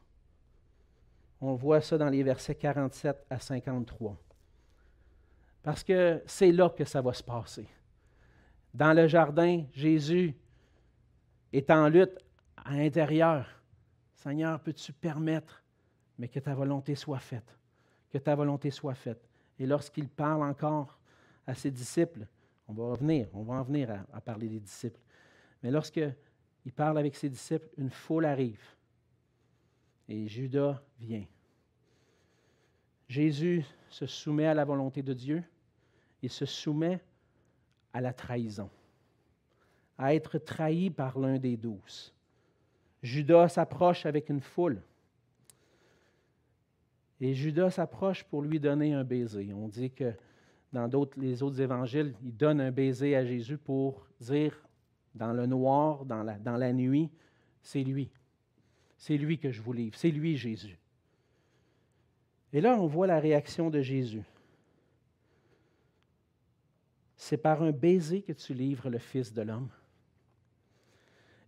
[1.41, 4.17] On voit ça dans les versets 47 à 53.
[5.61, 7.67] Parce que c'est là que ça va se passer.
[8.73, 10.35] Dans le jardin, Jésus
[11.51, 12.17] est en lutte
[12.57, 13.47] à l'intérieur.
[14.15, 15.63] Seigneur, peux-tu permettre,
[16.17, 17.57] mais que ta volonté soit faite,
[18.09, 19.27] que ta volonté soit faite.
[19.59, 20.97] Et lorsqu'il parle encore
[21.45, 22.25] à ses disciples,
[22.67, 24.99] on va revenir, on va en venir à, à parler des disciples.
[25.63, 26.13] Mais lorsqu'il
[26.75, 28.61] parle avec ses disciples, une foule arrive.
[30.09, 31.25] Et Judas vient.
[33.07, 35.43] Jésus se soumet à la volonté de Dieu.
[36.21, 36.99] Il se soumet
[37.93, 38.69] à la trahison,
[39.97, 42.13] à être trahi par l'un des douze.
[43.01, 44.81] Judas s'approche avec une foule.
[47.21, 49.53] Et Judas s'approche pour lui donner un baiser.
[49.53, 50.13] On dit que
[50.73, 54.57] dans les autres évangiles, il donne un baiser à Jésus pour dire
[55.15, 57.09] dans le noir, dans la, dans nuit,
[57.61, 58.09] c'est lui.
[58.97, 59.97] C'est lui que je vous livre.
[59.97, 60.77] C'est lui Jésus.
[62.51, 64.23] Et là, on voit la réaction de Jésus
[67.23, 69.69] c'est par un baiser que tu livres le Fils de l'homme.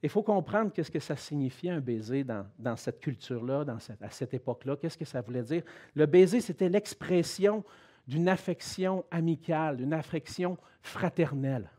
[0.01, 3.65] Il faut comprendre qu'est-ce que ça signifiait un baiser dans, cette culture-là,
[3.99, 4.77] à cette époque-là.
[4.77, 5.63] Qu'est-ce que ça voulait dire?
[5.93, 7.61] Le baiser, c'était l'expression
[8.07, 11.69] d'une affection amicale, d'une affection fraternelle.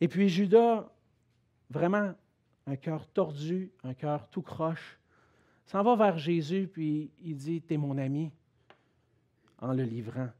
[0.00, 0.90] Et puis Judas,
[1.68, 2.14] vraiment
[2.66, 4.98] un cœur tordu, un cœur tout croche,
[5.66, 8.32] s'en va vers Jésus, puis il dit, T'es mon ami,
[9.58, 10.30] en le livrant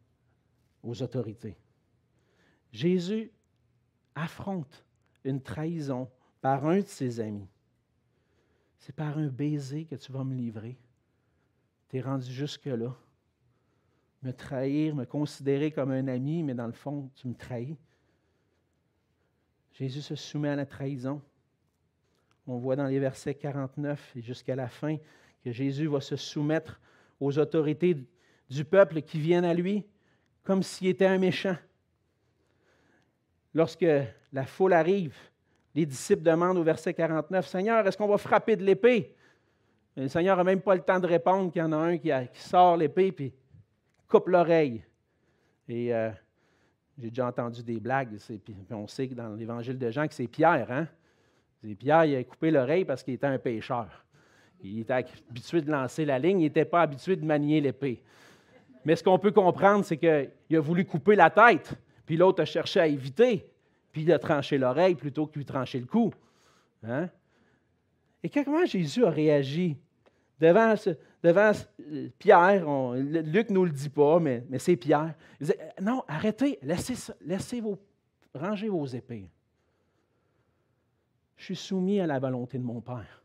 [0.82, 1.56] aux autorités.
[2.72, 3.30] Jésus
[4.14, 4.84] affronte
[5.24, 6.08] une trahison
[6.40, 7.48] par un de ses amis.
[8.78, 10.78] C'est par un baiser que tu vas me livrer.
[11.88, 12.96] Tu es rendu jusque-là.
[14.22, 17.76] Me trahir, me considérer comme un ami, mais dans le fond, tu me trahis.
[19.80, 21.22] Jésus se soumet à la trahison.
[22.46, 24.98] On voit dans les versets 49 et jusqu'à la fin
[25.42, 26.78] que Jésus va se soumettre
[27.18, 27.96] aux autorités
[28.50, 29.86] du peuple qui viennent à lui
[30.42, 31.56] comme s'il était un méchant.
[33.54, 33.86] Lorsque
[34.34, 35.16] la foule arrive,
[35.74, 39.16] les disciples demandent au verset 49, Seigneur, est-ce qu'on va frapper de l'épée?
[39.96, 42.10] Le Seigneur n'a même pas le temps de répondre qu'il y en a un qui,
[42.34, 43.32] sort l'épée puis
[44.06, 44.84] coupe l'oreille.
[45.70, 46.10] Euh,
[47.00, 50.26] j'ai déjà entendu des blagues, puis on sait que dans l'évangile de Jean que c'est
[50.26, 50.70] Pierre.
[50.70, 50.88] Hein?
[51.78, 54.04] Pierre, il a coupé l'oreille parce qu'il était un pécheur.
[54.62, 58.02] Il était habitué de lancer la ligne, il n'était pas habitué de manier l'épée.
[58.84, 61.74] Mais ce qu'on peut comprendre, c'est qu'il a voulu couper la tête.
[62.06, 63.46] Puis l'autre a cherché à éviter,
[63.92, 66.12] puis il a tranché l'oreille plutôt que lui trancher le cou.
[66.82, 67.08] Hein?
[68.22, 69.76] Et comment Jésus a réagi?
[70.40, 70.74] Devant,
[71.22, 71.52] devant
[71.92, 72.64] euh, Pierre?
[72.94, 75.14] Luc ne nous le dit pas, mais, mais c'est Pierre.
[75.40, 77.78] Il disait Non, arrêtez, laissez, laissez vos,
[78.34, 79.28] rangez vos épées.
[81.36, 83.22] Je suis soumis à la volonté de mon Père.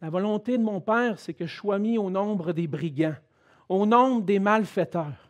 [0.00, 3.16] La volonté de mon Père, c'est que je sois mis au nombre des brigands,
[3.68, 5.28] au nombre des malfaiteurs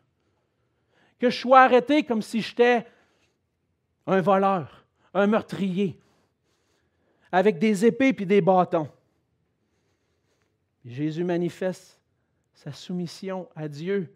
[1.18, 2.86] que je sois arrêté comme si j'étais
[4.06, 5.98] un voleur, un meurtrier,
[7.32, 8.88] avec des épées et des bâtons.
[10.84, 12.00] Jésus manifeste
[12.54, 14.14] sa soumission à Dieu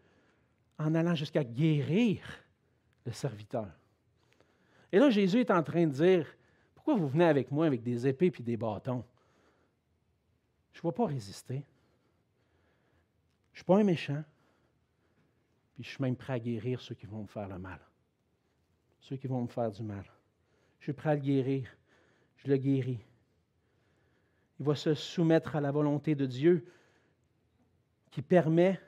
[0.78, 2.20] en allant jusqu'à guérir
[3.04, 3.68] le serviteur.
[4.90, 6.26] Et là, Jésus est en train de dire,
[6.74, 9.04] pourquoi vous venez avec moi avec des épées et des bâtons?
[10.72, 11.64] Je ne vais pas résister.
[13.52, 14.24] Je ne suis pas un méchant.
[15.74, 17.80] Puis je suis même prêt à guérir ceux qui vont me faire le mal.
[19.00, 20.04] Ceux qui vont me faire du mal.
[20.78, 21.68] Je suis prêt à le guérir.
[22.36, 23.00] Je le guéris.
[24.58, 26.66] Il va se soumettre à la volonté de Dieu
[28.10, 28.80] qui permet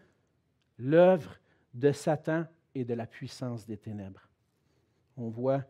[0.79, 1.39] l'œuvre
[1.75, 4.23] de Satan et de la puissance des ténèbres.
[5.17, 5.65] On voit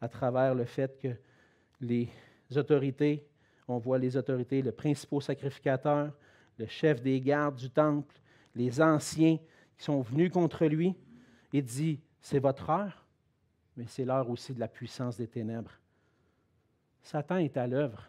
[0.00, 1.08] à travers le fait que
[1.80, 2.08] les
[2.56, 3.26] autorités,
[3.66, 6.12] on voit les autorités, le principal sacrificateur,
[6.58, 8.14] le chef des gardes du temple,
[8.54, 9.38] les anciens
[9.76, 10.94] qui sont venus contre lui
[11.52, 13.06] et dit, c'est votre heure,
[13.76, 15.72] mais c'est l'heure aussi de la puissance des ténèbres.
[17.02, 18.04] Satan est à l'œuvre.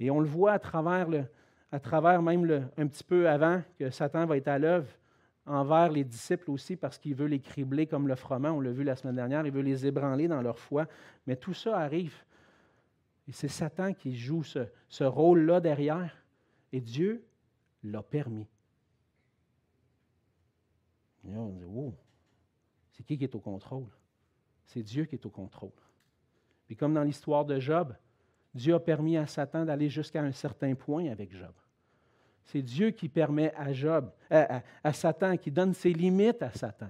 [0.00, 1.24] Et on le voit à travers, le,
[1.70, 4.88] à travers même un petit peu avant que Satan va être à l'œuvre
[5.46, 8.50] envers les disciples aussi parce qu'il veut les cribler comme le froment.
[8.50, 10.86] On l'a vu la semaine dernière, il veut les ébranler dans leur foi.
[11.26, 12.14] Mais tout ça arrive.
[13.28, 16.16] Et c'est Satan qui joue ce, rôle-là derrière.
[16.72, 17.24] Et Dieu
[17.82, 18.46] l'a permis.
[21.24, 21.92] On dit, oh,
[22.92, 23.88] c'est qui qui est au contrôle?
[24.64, 25.72] C'est Dieu qui est au contrôle.
[26.66, 27.94] Puis comme dans l'histoire de Job,
[28.54, 31.52] Dieu a permis à Satan d'aller jusqu'à un certain point avec Job.
[32.46, 36.88] C'est Dieu qui permet à Job, à, Satan, qui donne ses limites à Satan.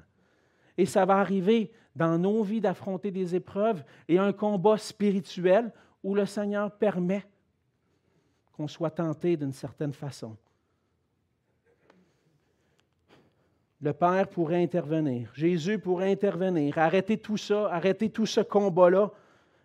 [0.77, 6.15] Et ça va arriver dans nos vies d'affronter des épreuves et un combat spirituel où
[6.15, 7.25] le Seigneur permet
[8.53, 10.37] qu'on soit tenté d'une certaine façon.
[13.81, 19.11] Le Père pourrait intervenir, Jésus pourrait intervenir, arrêter tout ça, arrêter tout ce combat-là.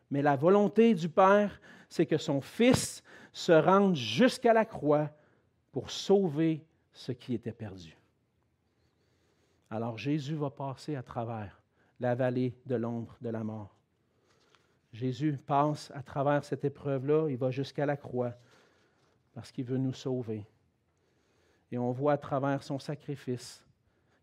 [0.10, 5.10] Mais la volonté du Père, c'est que son Fils se rende jusqu'à la croix
[5.72, 7.98] pour sauver ce qui était perdu.
[9.70, 11.62] Alors Jésus va passer à travers
[12.00, 13.76] la vallée de l'ombre de la mort.
[14.92, 18.34] Jésus passe à travers cette épreuve-là, il va jusqu'à la croix
[19.34, 20.46] parce qu'il veut nous sauver.
[21.72, 23.64] Et on voit à travers son sacrifice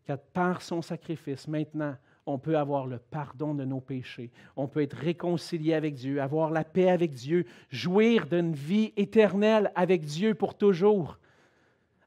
[0.05, 4.31] que par son sacrifice, maintenant, on peut avoir le pardon de nos péchés.
[4.55, 9.71] On peut être réconcilié avec Dieu, avoir la paix avec Dieu, jouir d'une vie éternelle
[9.73, 11.17] avec Dieu pour toujours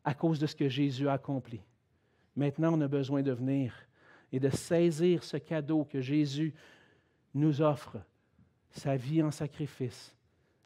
[0.04, 1.60] à cause de ce que Jésus a accompli.
[2.36, 3.74] Maintenant, on a besoin de venir
[4.32, 6.54] et de saisir ce cadeau que Jésus
[7.34, 7.98] nous offre,
[8.70, 10.16] sa vie en sacrifice,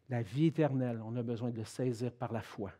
[0.08, 1.00] la vie éternelle.
[1.04, 2.72] On a besoin de le saisir par la foi.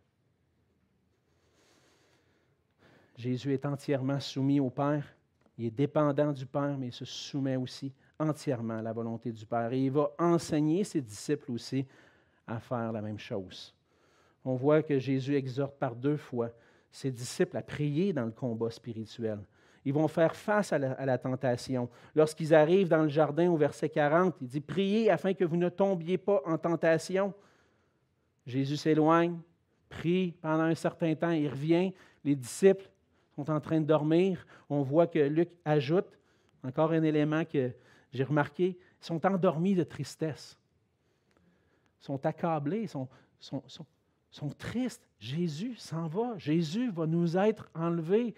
[3.16, 5.04] Jésus est entièrement soumis au Père.
[5.58, 9.44] Il est dépendant du Père, mais il se soumet aussi entièrement à la volonté du
[9.46, 9.72] Père.
[9.72, 11.86] Et il va enseigner ses disciples aussi
[12.46, 13.75] à faire la même chose
[14.46, 16.50] on voit que Jésus exhorte par deux fois
[16.90, 19.40] ses disciples à prier dans le combat spirituel.
[19.84, 21.88] Ils vont faire face à la, tentation.
[22.14, 25.68] Lorsqu'ils arrivent dans le jardin au verset 40, il dit, Priez afin que vous ne
[25.68, 27.34] tombiez pas en tentation.
[28.46, 29.38] Jésus s'éloigne,
[29.88, 31.92] prie pendant un certain temps, il revient,
[32.24, 32.88] les disciples
[33.34, 34.46] sont en train de dormir.
[34.70, 36.18] On voit que Luc ajoute,
[36.62, 37.72] encore un élément que
[38.12, 40.56] j'ai remarqué, ils sont endormis de tristesse.
[42.00, 43.86] Ils sont accablés, ils sont, sont, sont
[44.58, 45.08] tristes.
[45.18, 46.36] Jésus s'en va.
[46.38, 48.34] Jésus va nous être enlevé.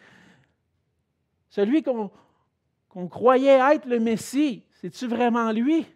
[1.51, 5.87] Celui qu'on croyait être le Messie, c'est-tu vraiment lui?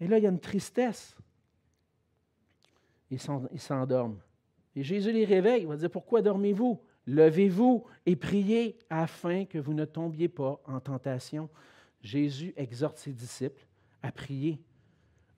[0.00, 1.16] Et là, il y a une tristesse.
[3.10, 4.20] Ils s'endorment.
[4.76, 5.62] Et Jésus les réveille.
[5.62, 6.80] Il va dire, pourquoi dormez-vous?
[7.06, 11.48] Levez-vous et priez afin que vous ne tombiez pas en tentation.
[12.02, 13.66] Jésus exhorte ses disciples
[14.02, 14.60] à prier.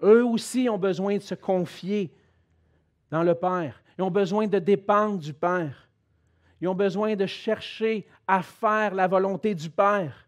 [0.03, 2.13] Eux aussi ont besoin de se confier
[3.13, 3.81] dans le Père.
[3.99, 5.89] Ils ont besoin de dépendre du Père.
[6.61, 10.27] Ils ont besoin de chercher à faire la volonté du Père.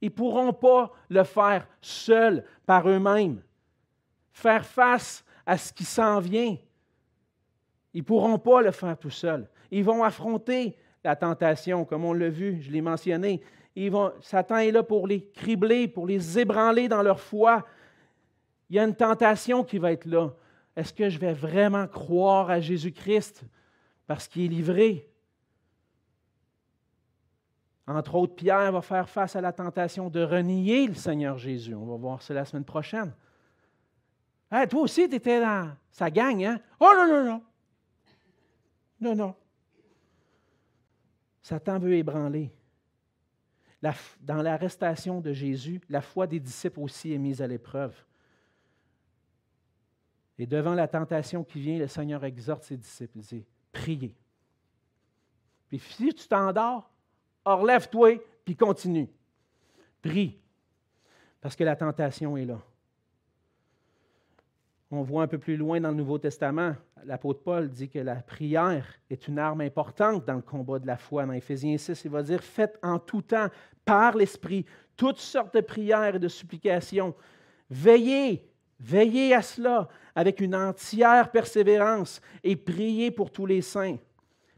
[0.00, 3.42] Ils ne pourront pas le faire seuls par eux-mêmes.
[4.32, 6.56] Faire face à ce qui s'en vient.
[7.92, 9.46] Ils ne pourront pas le faire tout seuls.
[9.70, 10.74] Ils vont affronter
[11.04, 13.42] la tentation, comme on l'a vu, je l'ai mentionné.
[14.22, 17.66] Satan est là pour les cribler, pour les ébranler dans leur foi.
[18.70, 20.30] Il y a une tentation qui va être là.
[20.76, 23.44] Est-ce que je vais vraiment croire à Jésus-Christ
[24.06, 25.10] parce qu'il est livré?
[27.86, 31.74] Entre autres, Pierre va faire face à la tentation de renier le Seigneur Jésus.
[31.74, 33.14] On va voir ça la semaine prochaine.
[34.50, 36.60] toi aussi, tu étais dans sa gang, hein?
[36.78, 37.42] Oh non, non, non.
[39.00, 39.34] Non, non.
[41.42, 42.52] Satan veut ébranler.
[44.20, 47.94] dans l'arrestation de Jésus, la foi des disciples aussi est mise à l'épreuve.
[50.38, 54.14] Et devant la tentation qui vient, le Seigneur exhorte ses disciples, il dit, priez.
[55.68, 56.90] Puis si tu t'endors,
[57.44, 59.08] relève-toi, puis continue.
[60.02, 60.38] Prie,
[61.40, 62.60] parce que la tentation est là.
[64.90, 68.16] On voit un peu plus loin dans le Nouveau Testament, l'apôtre Paul dit que la
[68.16, 71.26] prière est une arme importante dans le combat de la foi.
[71.26, 73.48] Dans Éphésiens 6, il va dire Faites en tout temps,
[73.84, 74.64] par l'Esprit,
[74.96, 77.14] toutes sortes de prières et de supplications.
[77.68, 78.48] Veillez,
[78.80, 83.96] veillez à cela avec une entière persévérance et priez pour tous les saints.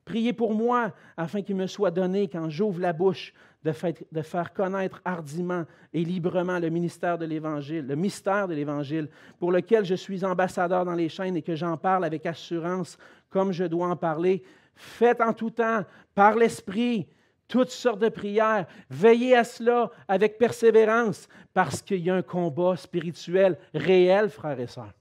[0.05, 5.01] Priez pour moi afin qu'il me soit donné, quand j'ouvre la bouche, de faire, connaître
[5.05, 9.09] hardiment et librement le ministère de l'Évangile, le mystère de l'Évangile,
[9.39, 12.97] pour lequel je suis ambassadeur dans les chaînes et que j'en parle avec assurance
[13.29, 14.43] comme je dois en parler.
[14.75, 17.09] Faites en tout temps, par l'Esprit,
[17.49, 18.67] toutes sortes de prières.
[18.91, 24.67] Veillez à cela avec persévérance, parce qu'il y a un combat spirituel réel, frères et
[24.67, 24.93] sœurs.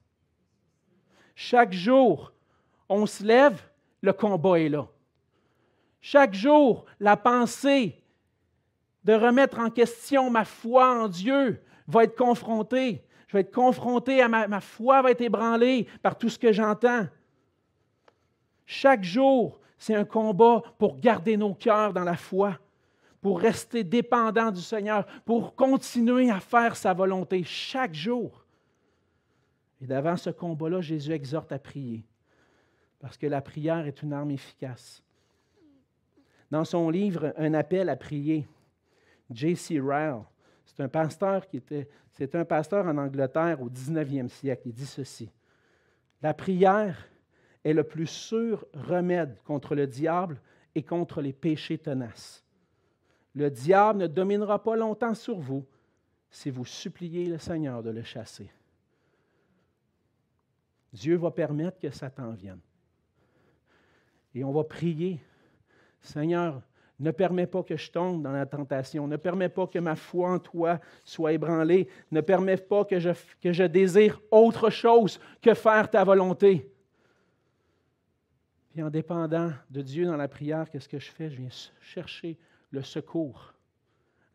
[1.35, 2.31] Chaque jour,
[2.89, 3.61] on se lève,
[4.01, 4.87] le combat est là.
[6.01, 8.01] Chaque jour, la pensée
[9.03, 13.03] de remettre en question ma foi en Dieu va être confrontée.
[13.27, 16.53] Je vais être confronté à ma, ma foi, va être ébranlée par tout ce que
[16.53, 17.07] j'entends.
[18.65, 22.57] Chaque jour, c'est un combat pour garder nos cœurs dans la foi,
[23.21, 28.45] pour rester dépendants du Seigneur, pour continuer à faire sa volonté chaque jour.
[29.81, 32.03] Et devant ce combat-là, Jésus exhorte à prier,
[32.99, 35.03] parce que la prière est une arme efficace
[36.51, 38.47] dans son livre Un appel à prier.
[39.29, 39.79] J.C.
[39.79, 40.23] Ryle,
[40.65, 44.63] c'est un pasteur qui était, c'est un pasteur en Angleterre au 19e siècle.
[44.67, 45.29] Il dit ceci
[46.21, 47.09] La prière
[47.63, 50.41] est le plus sûr remède contre le diable
[50.75, 52.43] et contre les péchés tenaces.
[53.33, 55.65] Le diable ne dominera pas longtemps sur vous
[56.29, 58.51] si vous suppliez le Seigneur de le chasser.
[60.93, 62.59] Dieu va permettre que Satan vienne.
[64.33, 65.19] Et on va prier
[66.01, 66.61] Seigneur,
[66.99, 69.07] ne permets pas que je tombe dans la tentation.
[69.07, 71.87] Ne permets pas que ma foi en toi soit ébranlée.
[72.11, 76.71] Ne permets pas que je, que je désire autre chose que faire ta volonté.
[78.77, 81.31] Puis en dépendant de Dieu dans la prière, qu'est-ce que je fais?
[81.31, 81.49] Je viens
[81.81, 82.37] chercher
[82.69, 83.55] le secours,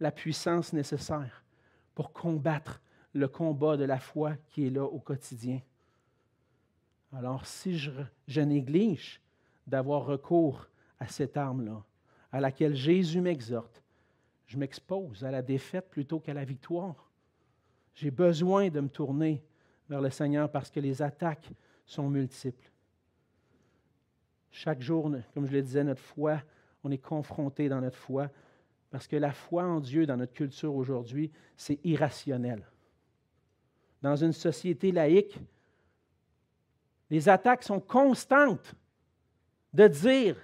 [0.01, 1.45] la puissance nécessaire
[1.95, 2.83] pour combattre
[3.13, 5.61] le combat de la foi qui est là au quotidien.
[7.13, 9.21] Alors si je néglige
[9.69, 10.67] d'avoir recours
[10.99, 11.85] à cette arme-là,
[12.33, 13.81] à laquelle Jésus m'exhorte,
[14.49, 17.13] je m'expose à la défaite plutôt qu'à la victoire.
[17.95, 19.41] J'ai besoin de me tourner
[19.89, 21.53] vers le Seigneur parce que les attaques
[21.87, 22.72] sont multiples.
[24.53, 26.41] Chaque jour, comme je le disais, notre foi,
[26.85, 28.29] on est confronté dans notre foi
[28.91, 32.63] parce que la foi en Dieu dans notre culture aujourd'hui, c'est irrationnel.
[34.03, 35.39] Dans une société laïque,
[37.09, 38.75] les attaques sont constantes
[39.73, 40.37] de dire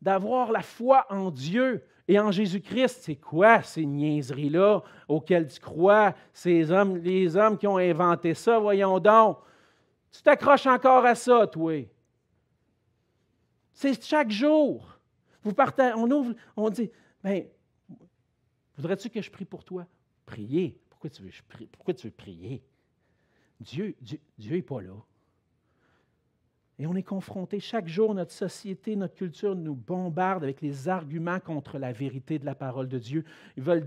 [0.00, 3.02] d'avoir la foi en Dieu et en Jésus-Christ.
[3.02, 8.58] C'est quoi ces niaiseries-là auxquelles tu crois, ces hommes, les hommes qui ont inventé ça,
[8.58, 9.38] voyons donc.
[10.10, 11.88] Tu t'accroches encore à ça, toi.
[13.74, 14.98] C'est chaque jour.
[15.44, 16.90] On ouvre, on dit,
[17.22, 17.44] ben,
[18.76, 19.86] voudrais-tu que je prie pour toi?
[20.26, 20.78] Prier.
[20.90, 22.62] Pourquoi tu veux, prier?
[23.60, 24.94] Dieu, Dieu n'est pas là.
[26.78, 31.38] Et on est confronté chaque jour, notre société, notre culture nous bombarde avec les arguments
[31.38, 33.24] contre la vérité de la parole de Dieu.
[33.56, 33.86] Ils veulent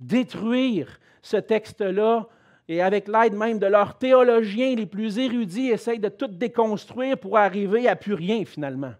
[0.00, 2.28] détruire ce texte-là
[2.72, 7.36] et avec l'aide même de leurs théologiens les plus érudits, essayent de tout déconstruire pour
[7.36, 8.94] arriver à plus rien finalement.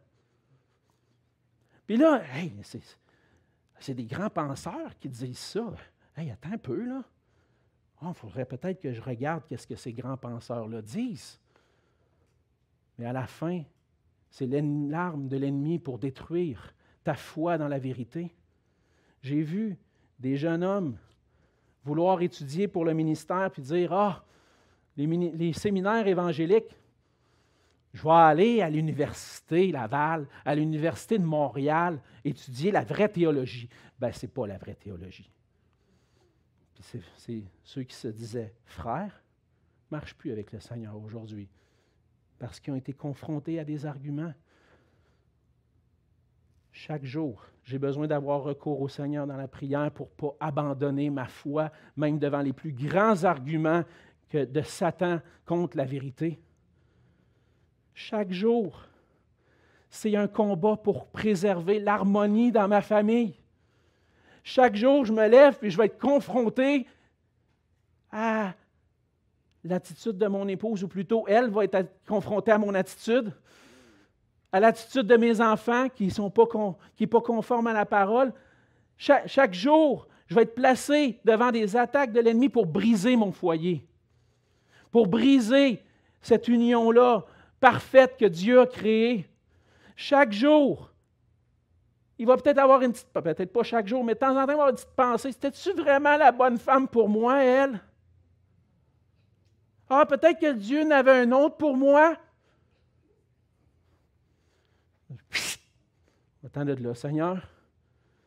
[1.87, 2.23] Puis là,
[3.81, 5.73] c'est des grands penseurs qui disent ça.
[6.17, 7.03] Attends un peu, là.
[8.03, 11.41] Il ah, faudrait peut-être que je regarde qu'est-ce que ces grands penseurs-là disent.
[12.99, 13.63] Mais à la fin,
[14.29, 18.35] c'est l'arme de l'ennemi pour détruire ta foi dans la vérité.
[19.23, 19.79] J'ai vu
[20.19, 20.99] des jeunes hommes
[21.85, 24.25] vouloir étudier pour le ministère puis dire Ah,
[24.97, 26.77] les, séminaires évangéliques,
[27.93, 33.69] je vais aller à l'université Laval, à l'université de Montréal, étudier la vraie théologie.
[33.99, 35.31] Ben, ce n'est pas la vraie théologie.
[36.81, 39.23] C'est ceux qui se disaient frères,
[39.91, 41.49] ne marchent plus avec le Seigneur aujourd'hui
[42.43, 44.35] parce qu'ils ont été confrontés à des arguments.
[46.73, 51.11] Chaque jour, j'ai besoin d'avoir recours au Seigneur dans la prière pour ne pas abandonner
[51.11, 53.85] ma foi, même devant les plus grands arguments
[54.33, 56.41] de Satan contre la vérité.
[57.93, 58.87] Chaque jour,
[59.91, 63.35] c'est un combat pour préserver l'harmonie dans ma famille.
[64.43, 66.87] Chaque jour, je me lève et je vais être confronté
[68.11, 68.55] à
[69.63, 73.33] l'attitude de mon épouse, ou plutôt elle va être confrontée à mon attitude,
[74.53, 78.33] à l'attitude de mes enfants qui n'est pas, pas conforme à la parole.
[78.97, 83.85] chaque, jour, je vais être placé devant des attaques de l'ennemi pour briser mon foyer,
[84.91, 85.83] pour briser
[86.21, 87.25] cette union-là
[87.61, 89.27] parfaite que Dieu a créée.
[89.97, 90.91] Chaque jour,
[92.19, 94.43] il va peut-être avoir une petite, peut-être pas chaque jour, mais de temps en temps,
[94.43, 95.33] il va avoir une petite pensée.
[95.33, 97.81] C'était-tu vraiment la bonne femme pour moi, elle?
[99.89, 102.17] Ah, peut-être que Dieu n'avait un autre pour moi.
[106.45, 107.49] Attendez de là, Seigneur,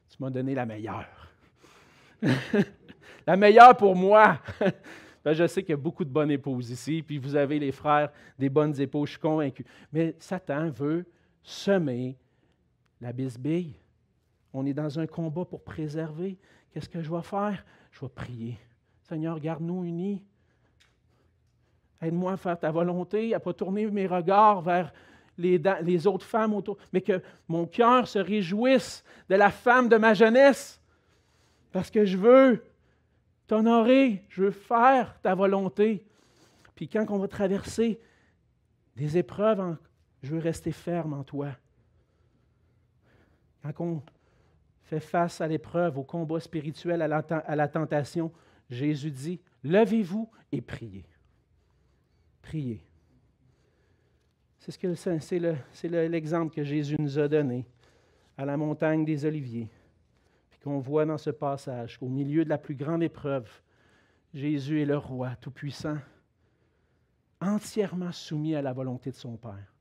[0.09, 1.33] tu m'as donné la meilleure.
[3.27, 4.39] la meilleure pour moi.
[5.25, 7.71] Ben, je sais qu'il y a beaucoup de bonnes épouses ici, puis vous avez les
[7.71, 9.65] frères des bonnes épouses, je suis convaincu.
[9.91, 11.03] Mais Satan veut
[11.41, 12.15] semer
[13.01, 13.73] la bisbille.
[14.53, 16.37] On est dans un combat pour préserver.
[16.71, 17.65] Qu'est-ce que je vais faire?
[17.89, 18.59] Je vais prier.
[19.01, 20.23] Seigneur, garde-nous unis.
[22.01, 24.93] Aide-moi à faire ta volonté, à ne pas tourner mes regards vers
[25.37, 30.13] les, autres femmes autour, mais que mon cœur se réjouisse de la femme de ma
[30.13, 30.81] jeunesse,
[31.71, 32.63] parce que je veux
[33.47, 36.05] t'honorer, je veux faire ta volonté.
[36.75, 37.99] Puis quand on va traverser
[38.95, 39.75] des épreuves,
[40.23, 41.49] je veux rester ferme en toi.
[43.61, 44.01] Quand on
[44.83, 48.31] fait face à l'épreuve, au combat spirituel, à la, à la tentation,
[48.69, 51.05] Jésus dit, levez-vous et priez.
[52.41, 52.81] Priez.
[54.67, 57.65] C'est l'exemple que Jésus nous a donné
[58.35, 59.69] à la montagne des Oliviers,
[60.49, 63.49] puis qu'on voit dans ce passage qu'au milieu de la plus grande épreuve,
[64.33, 65.97] Jésus est le roi tout-puissant,
[67.39, 69.71] entièrement soumis à la volonté de son Père.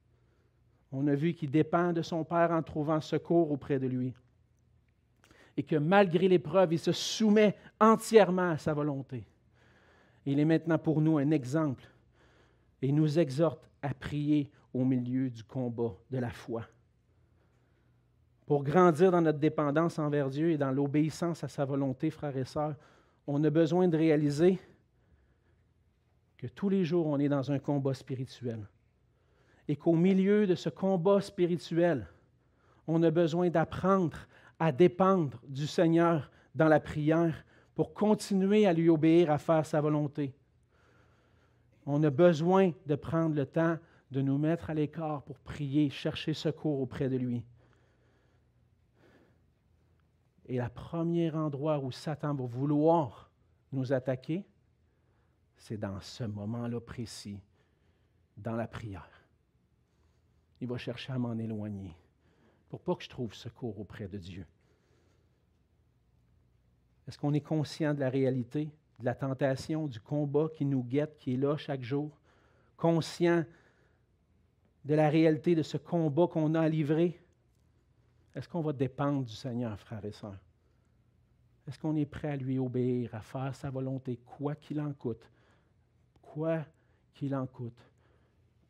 [0.92, 4.14] On a vu qu'il dépend de son Père en trouvant secours auprès de lui.
[5.56, 9.24] Et que malgré l'épreuve, il se soumet entièrement à sa volonté.
[10.26, 11.84] Il est maintenant pour nous un exemple
[12.82, 16.66] et nous exhorte à prier au milieu du combat de la foi.
[18.44, 22.44] Pour grandir dans notre dépendance envers Dieu et dans l'obéissance à sa volonté, frères et
[22.44, 22.74] sœurs,
[23.26, 24.58] on a besoin de réaliser
[26.36, 28.68] que tous les jours, on est dans un combat spirituel.
[29.66, 32.06] Et qu'au milieu de ce combat spirituel,
[32.86, 34.18] on a besoin d'apprendre
[34.58, 39.80] à dépendre du Seigneur dans la prière pour continuer à lui obéir, à faire sa
[39.80, 40.34] volonté.
[41.86, 43.78] On a besoin de prendre le temps
[44.14, 47.44] de nous mettre à l'écart pour prier, chercher secours auprès de lui.
[50.46, 53.30] Et le premier endroit où Satan va vouloir
[53.72, 54.46] nous attaquer,
[55.56, 57.40] c'est dans ce moment-là précis,
[58.36, 59.26] dans la prière.
[60.60, 61.96] Il va chercher à m'en éloigner
[62.68, 64.46] pour pas que je trouve secours auprès de Dieu.
[67.08, 71.16] Est-ce qu'on est conscient de la réalité, de la tentation, du combat qui nous guette,
[71.16, 72.20] qui est là chaque jour?
[72.76, 73.44] Conscient
[74.84, 77.20] de la réalité de ce combat qu'on a à livrer?
[78.34, 80.38] Est-ce qu'on va dépendre du Seigneur, frères et sœurs?
[81.66, 85.30] Est-ce qu'on est prêt à lui obéir, à faire sa volonté, quoi qu'il en coûte?
[86.20, 86.64] Quoi
[87.14, 87.78] qu'il en coûte.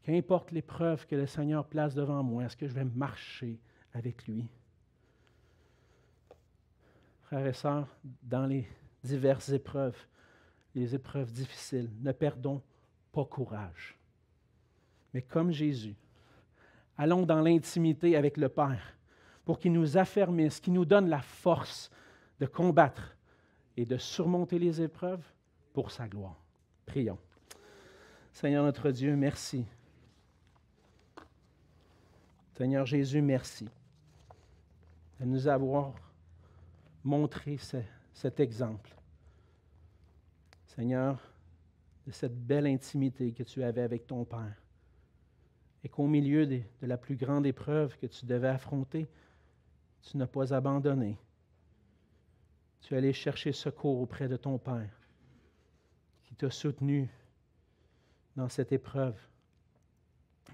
[0.02, 3.58] Qu'importe l'épreuve que le Seigneur place devant moi, est-ce que je vais marcher
[3.94, 4.46] avec lui?
[7.22, 7.88] Frères et sœurs,
[8.22, 8.68] dans les
[9.02, 9.98] diverses épreuves,
[10.74, 12.62] les épreuves difficiles, ne perdons
[13.12, 13.96] pas courage.
[15.14, 15.96] Mais comme Jésus,
[16.96, 18.96] allons dans l'intimité avec le Père
[19.44, 21.90] pour qu'il nous affermisse, qu'il nous donne la force
[22.40, 23.16] de combattre
[23.76, 25.24] et de surmonter les épreuves
[25.72, 26.40] pour sa gloire.
[26.86, 27.18] Prions.
[28.32, 29.64] Seigneur notre Dieu, merci.
[32.56, 33.68] Seigneur Jésus, merci
[35.20, 35.92] de nous avoir
[37.02, 37.58] montré
[38.12, 38.94] cet exemple.
[40.66, 41.18] Seigneur,
[42.06, 44.63] de cette belle intimité que tu avais avec ton Père
[45.84, 49.06] et qu'au milieu de, la plus grande épreuve que tu devais affronter,
[50.02, 51.18] tu n'as pas abandonné.
[52.80, 54.98] Tu es allé chercher secours auprès de ton Père,
[56.24, 57.08] qui t'a soutenu
[58.34, 59.18] dans cette épreuve.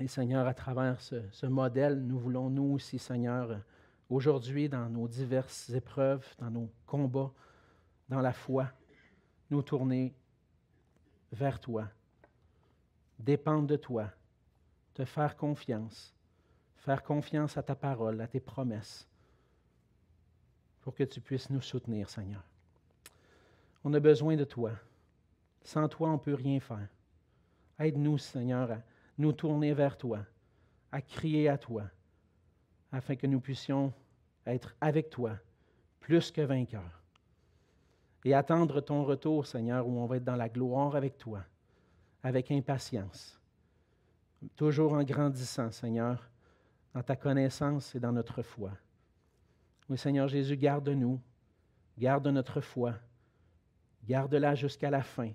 [0.00, 3.60] Et Seigneur, à travers ce, ce modèle, nous voulons nous aussi, Seigneur,
[4.08, 7.32] aujourd'hui, dans nos diverses épreuves, dans nos combats,
[8.08, 8.68] dans la foi,
[9.50, 10.12] nous tourner
[11.32, 11.88] vers toi,
[13.18, 14.10] dépendre de toi,
[15.00, 16.14] te faire confiance,
[16.76, 19.08] faire confiance à ta parole, à tes promesses,
[20.82, 22.44] pour que tu puisses nous soutenir, Seigneur.
[23.82, 24.72] On a besoin de toi.
[25.62, 26.86] Sans toi, on ne peut rien faire.
[27.78, 28.82] Aide-nous, Seigneur, à
[29.16, 30.18] nous tourner vers toi,
[30.92, 31.84] à crier à toi,
[32.92, 33.94] afin que nous puissions
[34.44, 35.32] être avec toi,
[35.98, 37.02] plus que vainqueurs.
[38.26, 41.42] Et attendre ton retour, Seigneur, où on va être dans la gloire avec toi,
[42.22, 43.39] avec impatience
[44.56, 46.28] toujours en grandissant, Seigneur,
[46.94, 48.72] dans ta connaissance et dans notre foi.
[49.88, 51.20] Oui, Seigneur Jésus, garde-nous,
[52.00, 52.94] Garde notre foi.
[54.08, 55.32] Garde-la jusqu'à la fin.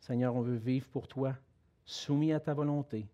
[0.00, 1.36] Seigneur, on veut vivre pour toi,
[1.84, 3.06] soumis à ta volonté.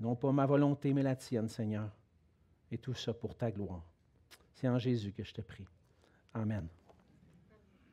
[0.00, 1.90] Non pas ma volonté, mais la tienne, Seigneur.
[2.70, 3.82] Et tout ça pour ta gloire.
[4.52, 5.66] C'est en Jésus que je te prie.
[6.34, 6.68] Amen.